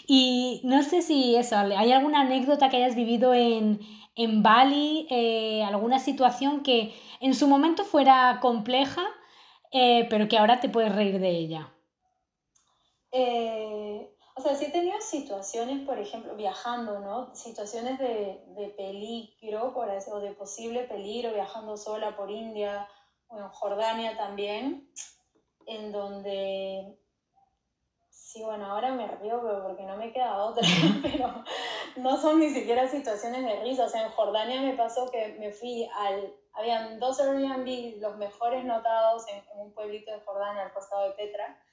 [0.07, 3.81] Y no sé si eso, ¿hay alguna anécdota que hayas vivido en,
[4.17, 9.03] en Bali, eh, alguna situación que en su momento fuera compleja,
[10.09, 11.74] pero que ahora te puedes reír de ella?
[13.17, 17.33] Eh, o sea, sí he tenido situaciones, por ejemplo, viajando, ¿no?
[17.33, 22.89] Situaciones de, de peligro, por o de posible peligro, viajando sola por India
[23.29, 24.91] o en Jordania también,
[25.67, 26.99] en donde,
[28.11, 30.67] sí, bueno, ahora me río porque no me queda otra,
[31.03, 31.45] pero
[31.95, 33.85] no son ni siquiera situaciones de risa.
[33.85, 38.65] O sea, en Jordania me pasó que me fui al, habían dos Airbnb, los mejores
[38.65, 41.64] notados en, en un pueblito de Jordania al costado de Petra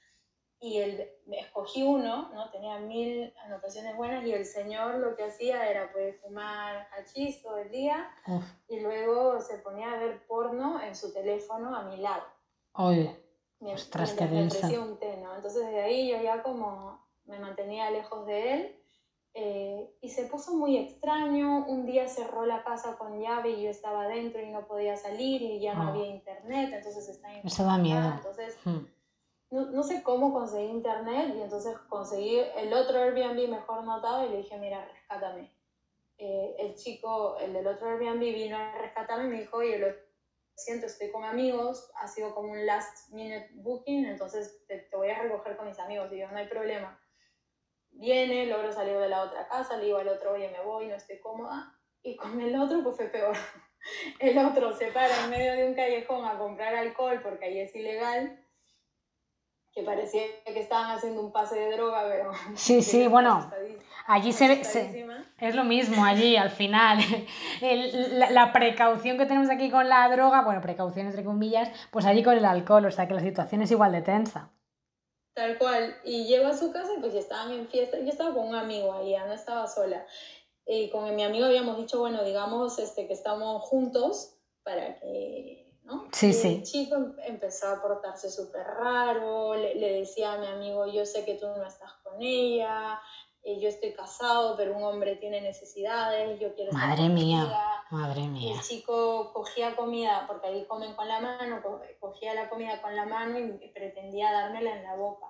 [0.62, 2.48] y el, escogí uno, ¿no?
[2.52, 7.58] tenía mil anotaciones buenas y el señor lo que hacía era pues fumar hachís todo
[7.58, 8.08] el día
[8.68, 12.22] y luego se ponía a ver porno en su teléfono a mi lado.
[12.74, 13.20] Oye,
[13.60, 14.24] ostras, qué
[14.78, 15.34] un té, ¿no?
[15.34, 18.82] Entonces de ahí yo ya como me mantenía lejos de él
[19.34, 21.66] eh, y se puso muy extraño.
[21.66, 25.42] Un día cerró la casa con llave y yo estaba dentro y no podía salir
[25.42, 25.88] y ya no ah.
[25.88, 28.12] había internet, entonces está Eso da miedo.
[28.14, 28.91] Entonces, hmm
[29.52, 34.30] no, no, sé cómo conseguí internet y entonces conseguí el otro Airbnb mejor notado y
[34.30, 35.52] le dije, mira, rescátame.
[36.16, 39.88] Eh, el chico, el del otro Airbnb vino a rescatarme y me dijo, oye, lo
[40.54, 45.10] siento, estoy con amigos, ha sido como un last minute booking, entonces te, te voy
[45.10, 46.10] a recoger con mis amigos.
[46.12, 46.98] Y yo, no hay problema.
[47.90, 50.94] Viene, logro salir de la otra casa, le digo al otro, oye, me voy, no
[50.94, 51.78] estoy cómoda.
[52.02, 53.36] Y con el otro, pues fue peor.
[54.20, 57.74] El otro se para en medio de un callejón a comprar alcohol porque ahí es
[57.74, 58.41] ilegal
[59.72, 62.32] que parecía que estaban haciendo un pase de droga, pero...
[62.54, 63.50] Sí, sí, bueno,
[64.06, 64.60] allí se ve...
[65.38, 66.98] es lo mismo allí, al final.
[68.30, 72.36] la, precaución que tenemos aquí con la droga, bueno, precaución entre comillas, pues allí con
[72.36, 74.50] el alcohol, o sea que la situación es igual de tensa.
[75.34, 75.96] Tal cual.
[76.04, 77.98] Y llego a su casa y pues ya estaban en fiesta.
[77.98, 80.04] Yo estaba con un amigo ahí, no estaba sola.
[80.66, 85.61] Y con mi amigo habíamos dicho, bueno, digamos este, que estamos juntos para que
[86.12, 86.48] Sí, y sí.
[86.48, 91.24] El chico em, empezó a portarse súper raro, le, decía a mi amigo, yo sé
[91.24, 93.00] que tú no estás con ella,
[93.42, 97.50] eh, yo estoy casado, pero un hombre tiene necesidades, yo quiero Madre mía,
[97.90, 98.54] madre mía.
[98.54, 101.62] El chico cogía comida, porque ahí comen con la mano,
[101.98, 105.26] cogía la comida con la mano y pretendía dármela en la boca.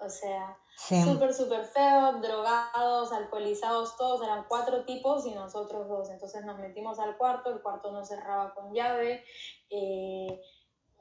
[0.00, 6.10] O sea, súper, súper feo, drogados, alcoholizados, todos, eran cuatro tipos y nosotros dos.
[6.10, 9.22] Entonces nos metimos al cuarto, el cuarto no cerraba con llave.
[9.68, 10.40] Eh,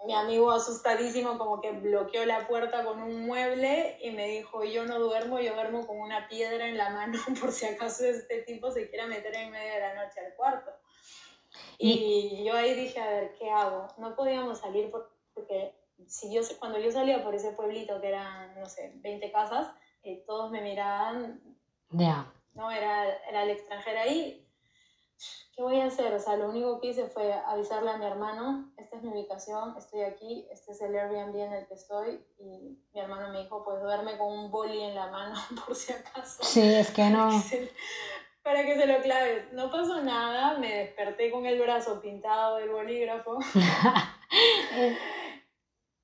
[0.05, 4.85] mi amigo asustadísimo como que bloqueó la puerta con un mueble y me dijo, yo
[4.85, 8.71] no duermo, yo duermo con una piedra en la mano por si acaso este tipo
[8.71, 10.71] se quiera meter en medio de la noche al cuarto.
[11.77, 13.87] Y, y yo ahí dije, a ver, ¿qué hago?
[13.97, 14.91] No podíamos salir
[15.33, 19.73] porque si yo, cuando yo salía por ese pueblito que eran, no sé, 20 casas,
[20.03, 21.41] eh, todos me miraban.
[21.91, 22.31] Ya.
[22.53, 24.45] No, era, era el extranjero ahí.
[25.53, 26.13] ¿Qué voy a hacer?
[26.13, 29.75] O sea, lo único que hice fue avisarle a mi hermano, esta es mi ubicación,
[29.77, 32.25] estoy aquí, este es el Airbnb en el que estoy.
[32.39, 35.35] Y mi hermano me dijo, pues duerme con un boli en la mano
[35.65, 36.43] por si acaso.
[36.43, 37.29] Sí, es que no.
[38.43, 39.51] Para que se lo claves.
[39.51, 43.37] No pasó nada, me desperté con el brazo pintado del bolígrafo.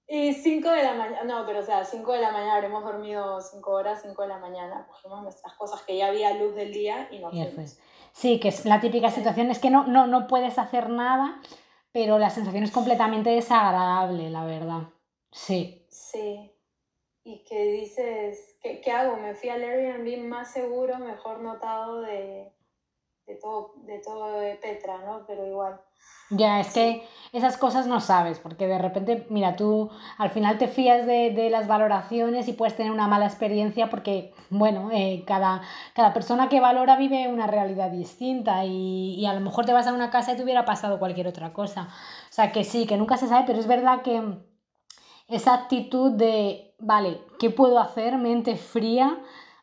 [0.08, 3.42] Y 5 de la mañana, no, pero o sea, 5 de la mañana habremos dormido
[3.42, 7.08] 5 horas, 5 de la mañana, cogimos nuestras cosas que ya había luz del día
[7.12, 7.80] y nos fuimos.
[8.12, 11.42] Sí, que es la típica situación, es que no, no, no puedes hacer nada,
[11.92, 14.84] pero la sensación es completamente desagradable, la verdad.
[15.32, 15.86] Sí.
[15.90, 16.52] Sí.
[17.24, 19.18] Y que dices, ¿qué, qué hago?
[19.18, 22.55] Me fui al Airbnb más seguro, mejor notado de,
[23.28, 25.26] de todo, de todo de Petra, ¿no?
[25.26, 25.80] Pero igual.
[26.32, 30.68] Ya, es que esas cosas no sabes, porque de repente, mira, tú al final te
[30.68, 35.62] fías de, de las valoraciones y puedes tener una mala experiencia porque, bueno, eh, cada,
[35.94, 39.86] cada persona que valora vive una realidad distinta y, y, a lo mejor te vas
[39.86, 41.90] a una casa y te hubiera pasado cualquier otra cosa.
[42.30, 44.22] O sea, que sí, que nunca se sabe, pero es verdad que
[45.28, 48.18] esa actitud de, vale, ¿qué puedo hacer?
[48.18, 49.20] Mente fría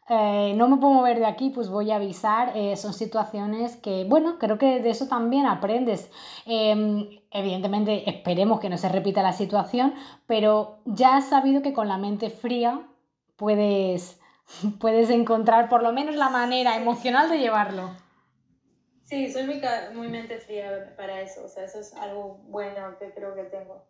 [0.09, 2.53] eh, no me puedo mover de aquí, pues voy a avisar.
[2.57, 6.11] Eh, son situaciones que, bueno, creo que de eso también aprendes.
[6.47, 9.95] Eh, evidentemente, esperemos que no se repita la situación,
[10.27, 12.89] pero ya has sabido que con la mente fría
[13.37, 14.21] puedes,
[14.81, 17.91] puedes encontrar por lo menos la manera emocional de llevarlo.
[19.03, 19.61] Sí, soy muy,
[19.95, 23.85] muy mente fría para eso, o sea, eso es algo bueno que creo que tengo.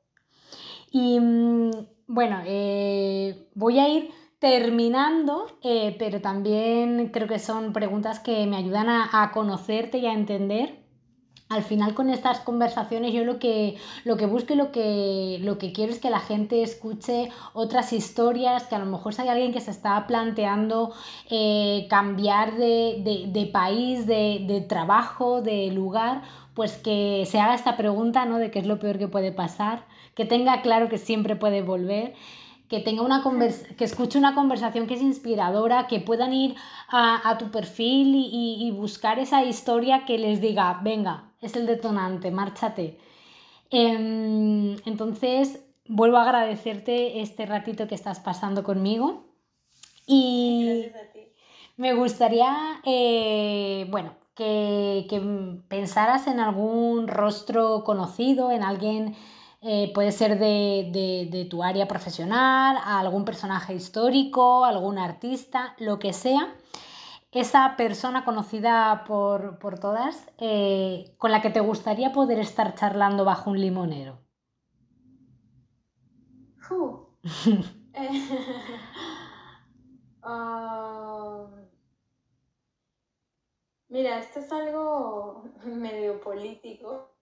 [0.91, 1.71] Y mm,
[2.09, 2.43] bueno,
[3.55, 4.11] voy a ir
[4.43, 10.13] terminando, eh, pero también creo que son preguntas que me ayudan a, conocerte y a
[10.13, 10.83] entender.
[11.49, 15.59] Al final con estas conversaciones yo lo que, lo que busco y lo que, lo
[15.59, 19.29] que quiero es que la gente escuche otras historias, que a lo mejor si hay
[19.29, 20.93] alguien que se está planteando
[21.31, 26.23] eh, cambiar de, de, de país, de, de, trabajo, de lugar,
[26.55, 28.39] pues que se haga esta pregunta ¿no?
[28.39, 29.85] de qué es lo peor que puede pasar,
[30.17, 32.15] que tenga claro que siempre puede volver
[32.73, 33.23] que tenga una
[33.77, 36.55] que escuche una conversación que es inspiradora, que puedan ir
[36.89, 41.67] a, a tu perfil y, y, buscar esa historia que les diga, venga, es el
[41.67, 42.99] detonante, márchate.
[43.71, 49.27] Eh, entonces, vuelvo a agradecerte este ratito que estás pasando conmigo.
[50.07, 50.87] Y
[51.77, 55.21] me gustaría, eh, bueno, que, que
[55.69, 59.15] pensaras en algún rostro conocido, en alguien
[59.65, 66.01] eh, puede ser de, de, de, tu área profesional, algún personaje histórico, algún artista, lo
[66.01, 66.53] que sea.
[67.31, 73.25] Esa persona conocida por, por todas, eh, con la que te gustaría poder estar charlando
[73.25, 74.19] bajo un limonero.
[76.69, 77.07] Uh.
[80.25, 81.47] uh,
[83.89, 87.13] mira, esto es algo medio político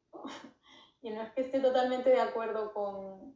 [1.02, 3.34] y no es que esté totalmente de acuerdo con,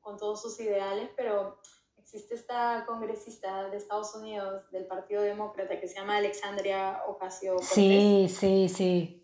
[0.00, 1.58] con todos sus ideales, pero
[1.98, 7.56] existe esta congresista de Estados Unidos del Partido Demócrata que se llama Alexandria Ocasio.
[7.56, 7.64] -Cortez.
[7.64, 9.20] Sí, sí, sí.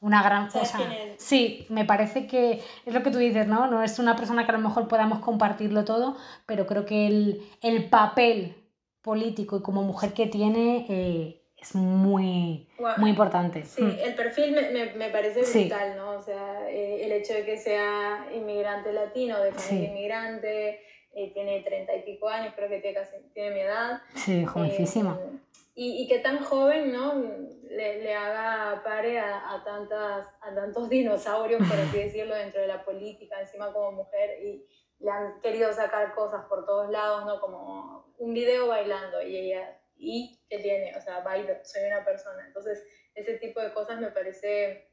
[0.00, 0.80] Una gran cosa.
[1.16, 3.68] Sí, me parece que es lo que tú dices, ¿no?
[3.68, 7.48] No es una persona que a lo mejor podamos compartirlo todo, pero creo que el,
[7.60, 8.56] el papel
[9.00, 12.94] político y como mujer que tiene eh, es muy, wow.
[12.96, 13.62] muy importante.
[13.62, 13.98] Sí, mm.
[14.02, 15.96] el perfil me, me, me parece brutal, sí.
[15.96, 16.10] ¿no?
[16.10, 19.92] O sea, eh, el hecho de que sea inmigrante latino, de familia sí.
[19.92, 20.80] inmigrante,
[21.14, 24.02] eh, tiene treinta y pico años, creo que tiene, casi, tiene mi edad.
[24.16, 25.18] Sí, jovencísima.
[25.22, 25.38] Eh,
[25.74, 27.14] y, y, que tan joven, ¿no?
[27.14, 32.66] Le, le haga pare a, a, tantas, a tantos dinosaurios, por así decirlo, dentro de
[32.66, 34.66] la política, encima como mujer, y
[34.98, 37.40] le han querido sacar cosas por todos lados, ¿no?
[37.40, 42.44] Como un video bailando, y ella y que tiene, o sea, bailo, soy una persona.
[42.44, 42.84] Entonces,
[43.14, 44.88] ese tipo de cosas me parece,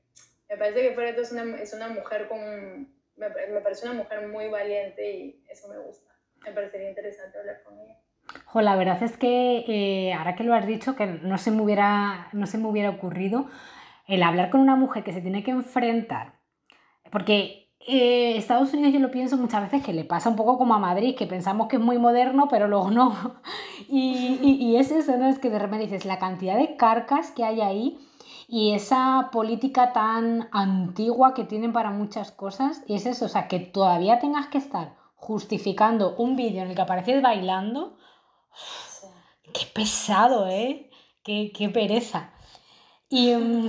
[0.47, 4.27] me parece que Fuera es una, es una mujer con, me, me, parece una mujer
[4.27, 6.13] muy valiente y eso me gusta.
[6.45, 7.97] Me parecería interesante hablar con ella.
[8.45, 11.63] Jo, la verdad es que eh, ahora que lo has dicho, que no se me
[11.63, 13.49] hubiera, no se me hubiera ocurrido,
[14.07, 16.33] el hablar con una mujer que se tiene que enfrentar,
[17.11, 20.73] porque eh, Estados Unidos yo lo pienso muchas veces que le pasa un poco como
[20.73, 23.15] a Madrid, que pensamos que es muy moderno, pero luego no.
[23.91, 25.27] Y, y, y es eso, ¿no?
[25.27, 27.97] Es que de repente dices, la cantidad de carcas que hay ahí
[28.47, 33.47] y esa política tan antigua que tienen para muchas cosas, y es eso, o sea,
[33.47, 37.97] que todavía tengas que estar justificando un vídeo en el que apareces bailando,
[39.53, 40.89] qué pesado, ¿eh?
[41.23, 42.31] Qué, qué pereza.
[43.09, 43.67] Y um,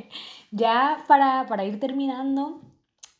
[0.50, 2.60] ya para, para ir terminando,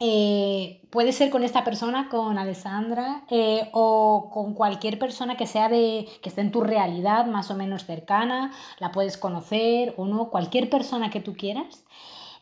[0.00, 5.68] eh, puede ser con esta persona, con Alessandra, eh, o con cualquier persona que sea
[5.68, 6.08] de.
[6.22, 10.70] que esté en tu realidad más o menos cercana, la puedes conocer o no, cualquier
[10.70, 11.84] persona que tú quieras.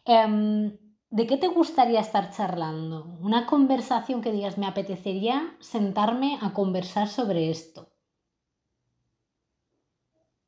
[0.06, 0.78] Eh,
[1.10, 3.04] ¿De qué te gustaría estar charlando?
[3.20, 7.90] Una conversación que digas, me apetecería sentarme a conversar sobre esto.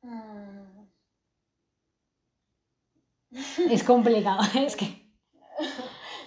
[0.05, 0.87] Mm.
[3.69, 4.87] Es complicado, es que.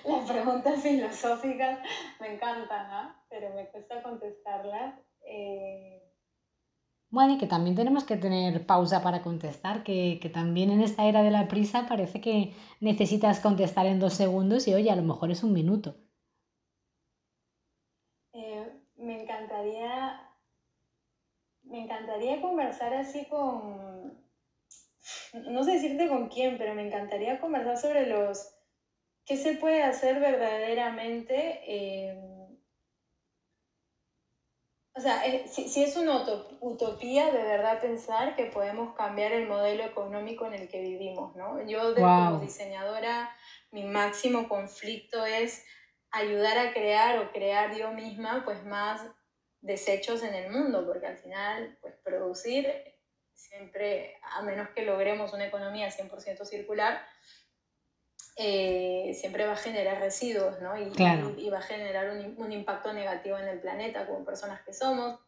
[0.06, 1.78] Las preguntas filosóficas
[2.20, 3.14] me encantan, ¿no?
[3.28, 4.94] pero me cuesta contestarlas.
[5.26, 6.02] Eh...
[7.10, 11.04] Bueno, y que también tenemos que tener pausa para contestar, que, que, también en esta
[11.04, 15.02] era de la prisa parece que necesitas contestar en dos segundos y oye, a lo
[15.02, 15.96] mejor es un minuto.
[18.32, 20.20] Eh, me encanta encantaría,
[21.62, 24.24] me encantaría conversar así con,
[25.34, 28.53] no sé decirte con quién, pero me encantaría conversar sobre los,
[29.24, 31.60] qué se puede hacer verdaderamente.
[31.66, 32.18] Eh,
[34.96, 36.24] o sea, eh, si, es una
[36.60, 41.66] utopía de verdad pensar que podemos cambiar el modelo económico en el que vivimos, ¿no?
[41.66, 43.34] Yo como diseñadora,
[43.72, 45.64] mi máximo conflicto es
[46.12, 49.00] ayudar a crear o crear yo misma pues más
[49.60, 52.72] desechos en el mundo, porque al final pues producir
[53.32, 57.04] siempre, a menos que logremos una economía 100% circular,
[58.36, 60.76] eh, siempre va a generar residuos, ¿no?
[60.76, 60.92] Y,
[61.38, 65.20] y, va a generar un, un, impacto negativo en el planeta como personas que somos.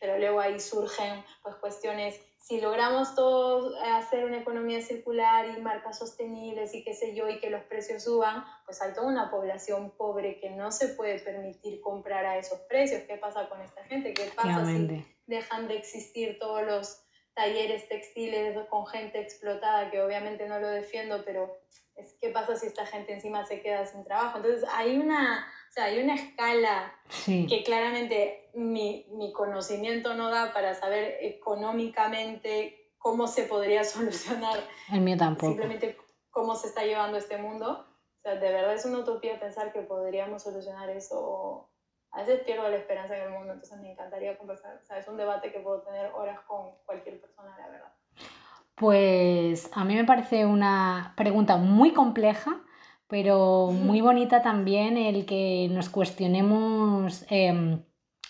[0.00, 5.98] Pero luego ahí surgen pues, cuestiones, si logramos todos hacer una economía circular y marcas
[5.98, 9.90] sostenibles y qué sé yo, y que los precios suban, pues hay toda una población
[9.96, 13.02] pobre que no se puede permitir comprar a esos precios.
[13.02, 14.14] ¿Qué pasa con esta gente?
[14.14, 20.48] ¿Qué pasa si dejan de existir todos los talleres textiles con gente explotada, que obviamente
[20.48, 21.56] no lo defiendo, pero
[21.98, 24.38] es qué pasa si esta gente encima se queda sin trabajo.
[24.38, 26.94] Entonces hay una, o sea, hay una escala
[27.24, 34.60] que claramente mi, mi, conocimiento no da para saber económicamente cómo se podría solucionar.
[34.92, 35.48] El mío tampoco.
[35.48, 35.98] Simplemente
[36.30, 37.84] cómo se está llevando este mundo.
[38.18, 41.70] O sea, de verdad es una utopía pensar que podríamos solucionar eso.
[42.12, 44.76] A veces pierdo la esperanza en el mundo, entonces me encantaría conversar.
[44.76, 47.92] O sea, es un debate que puedo tener horas con cualquier persona, la verdad.
[48.78, 52.60] Pues a mí me parece una pregunta muy compleja,
[53.08, 57.82] pero muy bonita también el que nos cuestionemos em,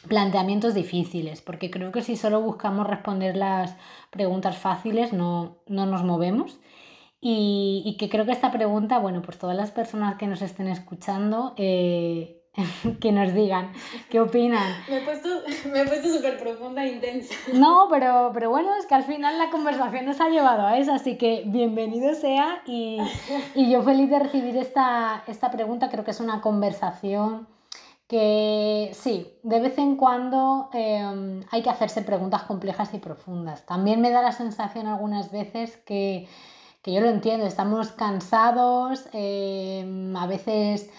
[0.09, 3.77] planteamientos difíciles, porque creo que si solo buscamos responder las
[4.11, 6.59] preguntas fáciles no, nos movemos.
[7.21, 10.69] Y, y, que creo que esta pregunta, bueno, pues todas las personas que nos estén
[10.69, 12.38] escuchando eh,
[13.01, 13.73] que nos digan
[14.11, 14.85] qué opinan.
[14.89, 15.29] Me he puesto,
[15.73, 17.35] me he puesto súper profunda e intensa.
[17.53, 20.93] No, pero, pero bueno, es que al final la conversación nos ha llevado a eso,
[20.93, 22.99] así que bienvenido sea y,
[23.55, 27.47] y yo feliz de recibir esta, esta pregunta, creo que es una conversación
[28.09, 33.67] que sí, de vez en cuando em, hay que hacerse preguntas complejas y profundas.
[33.67, 36.27] También me da la sensación algunas veces que,
[36.81, 40.91] que yo lo entiendo, estamos cansados, em, a veces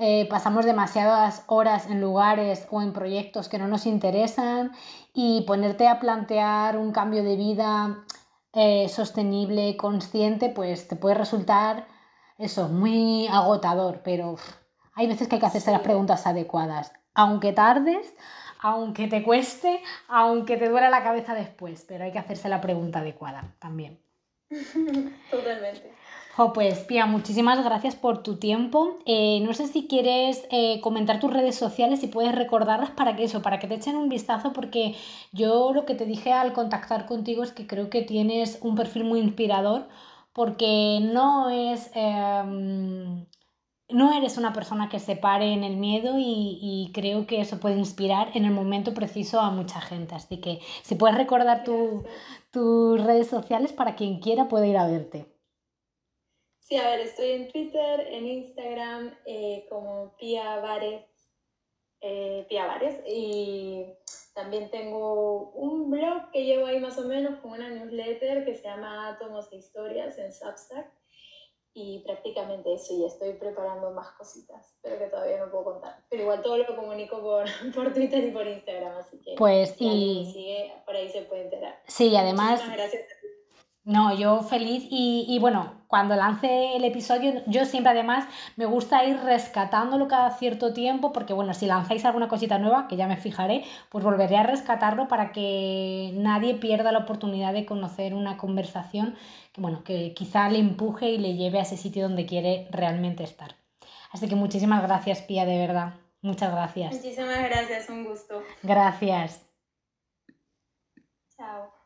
[0.00, 4.70] eh, pasamos demasiadas horas en lugares o en proyectos que no nos interesan
[5.12, 8.04] y ponerte a plantear un cambio de vida
[8.52, 11.88] eh, sostenible, consciente, pues te puede resultar
[12.38, 14.36] eso, muy agotador, pero
[14.94, 18.14] hay veces que hay que hacerse las preguntas adecuadas, aunque tardes,
[18.60, 23.00] aunque te cueste, aunque te duela la cabeza después, pero hay que hacerse la pregunta
[23.00, 23.98] adecuada también.
[25.30, 25.97] Totalmente
[26.38, 28.98] pues Pia, muchísimas gracias por tu tiempo.
[29.06, 33.24] Eh, no sé si quieres eh, comentar tus redes sociales y puedes recordarlas para que
[33.24, 34.94] eso, para que te echen un vistazo, porque
[35.32, 39.04] yo lo que te dije al contactar contigo es que creo que tienes un perfil
[39.04, 39.88] muy inspirador,
[40.32, 41.90] porque no es...
[41.94, 43.26] Em,
[43.90, 47.78] no eres una persona que se pare en el miedo y, creo que eso puede
[47.78, 50.14] inspirar en el momento preciso a mucha gente.
[50.14, 55.37] Así que si puedes recordar tus redes sociales para quien quiera puede ir a verte.
[56.68, 61.02] Sí, a ver, estoy en Twitter, en Instagram, eh, como Pia Vares,
[62.02, 63.86] eh, Pia Vares, y
[64.34, 68.64] también tengo un blog que llevo ahí más o menos con una newsletter que se
[68.64, 70.92] llama Átomos e Historias en Substack,
[71.72, 76.04] y prácticamente eso, y estoy preparando más cositas, pero que todavía no puedo contar.
[76.10, 80.30] Pero igual todo lo comunico por, por Twitter y por Instagram, así que pues, y...
[80.34, 81.80] sigue, por ahí se puede enterar.
[81.86, 82.60] Sí, además...
[82.70, 83.06] gracias
[83.88, 88.26] no, yo feliz y, bueno, cuando lance el episodio, yo siempre además
[88.56, 92.96] me gusta ir rescatándolo cada cierto tiempo, porque bueno, si lanzáis alguna cosita nueva, que
[92.96, 98.12] ya me fijaré, pues volveré a rescatarlo para que nadie pierda la oportunidad de conocer
[98.12, 99.16] una conversación
[99.54, 103.24] que bueno, que quizá le empuje y le lleve a ese sitio donde quiere realmente
[103.24, 103.56] estar.
[104.12, 105.94] Así que muchísimas gracias, Pía, de verdad.
[106.20, 106.94] Muchas gracias.
[106.94, 108.42] Muchísimas gracias, un gusto.
[108.62, 109.40] Gracias.
[111.34, 111.77] Chao.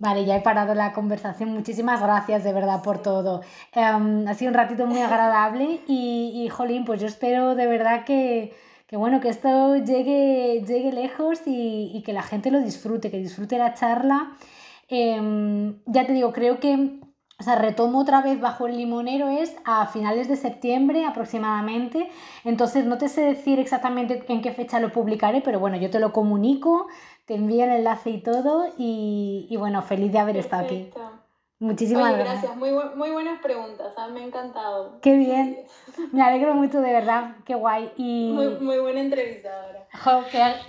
[0.00, 1.50] Vale, ya he parado la conversación.
[1.52, 3.42] Muchísimas gracias de verdad por todo.
[3.72, 8.04] Em, ha sido un ratito muy agradable y, y, jolín, pues yo espero de verdad
[8.04, 8.54] que,
[8.92, 13.74] bueno, que esto llegue, llegue lejos y, que la gente lo disfrute, que disfrute la
[13.74, 14.32] charla.
[14.88, 17.00] Em, ya te digo, creo que
[17.40, 22.10] o sea, retomo otra vez bajo el limonero es a finales de septiembre aproximadamente.
[22.44, 26.00] Entonces no te sé decir exactamente en qué fecha lo publicaré, pero bueno, yo te
[26.00, 26.88] lo comunico,
[27.28, 30.90] te envío el enlace y todo y, bueno, feliz de haber estado aquí.
[31.58, 32.56] Muchísimas gracias.
[32.56, 34.08] Muy, muy buenas preguntas, ¿ah?
[34.08, 34.98] me ha encantado.
[35.02, 35.66] Qué bien.
[36.12, 37.36] Me alegro mucho, de verdad.
[37.44, 37.92] Qué guay.
[37.98, 38.32] Y...
[38.32, 39.86] Muy, muy buena entrevistadora.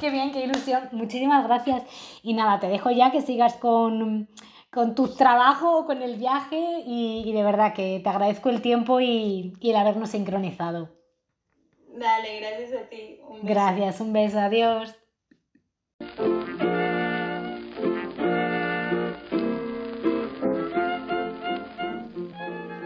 [0.02, 0.90] qué, bien, qué ilusión.
[0.92, 1.84] Muchísimas gracias.
[2.24, 4.28] Y nada, te dejo ya que sigas con,
[4.70, 9.54] con tu trabajo, con el viaje y, de verdad que te agradezco el tiempo y,
[9.62, 10.90] y el habernos sincronizado.
[11.94, 13.22] Dale, gracias a ti.
[13.44, 14.94] Gracias, un beso, adiós.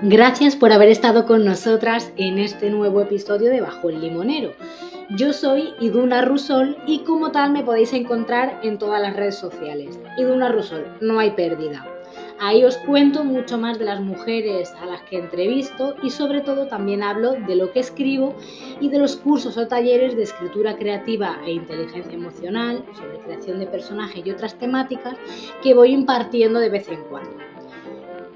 [0.06, 4.52] Gracias por haber estado con nosotras en este nuevo episodio de Bajo el Limonero.
[5.12, 9.98] Yo soy Iduna Rusol y como tal me podéis encontrar en todas las redes sociales.
[10.18, 11.88] Iduna Rusol, no hay pérdida.
[12.38, 16.68] Ahí os cuento mucho más de las mujeres a las que entrevisto y sobre todo
[16.68, 18.36] también hablo de lo que escribo
[18.82, 23.68] y de los cursos o talleres de escritura creativa e inteligencia emocional, sobre creación de
[23.68, 25.16] personajes y otras temáticas
[25.62, 27.53] que voy impartiendo de vez en cuando.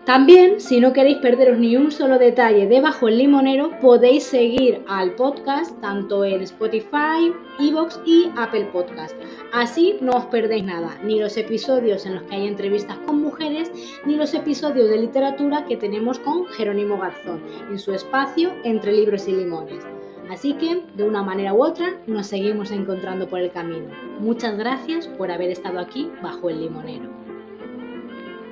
[0.08, 4.82] También, si no queréis perderos ni un solo detalle de Bajo el Limonero, podéis seguir
[4.88, 9.14] al podcast tanto en Spotify, Evox y Apple Podcast.
[9.52, 13.70] Así no os perdéis nada, ni los episodios en los que hay entrevistas con mujeres,
[14.06, 19.28] ni los episodios de literatura que tenemos con Jerónimo Garzón en su espacio Entre Libros
[19.28, 19.84] y Limones.
[20.32, 23.90] Así que, de una manera u otra, nos seguimos encontrando por el camino.
[24.22, 27.17] Muchas gracias por haber estado aquí bajo el limonero.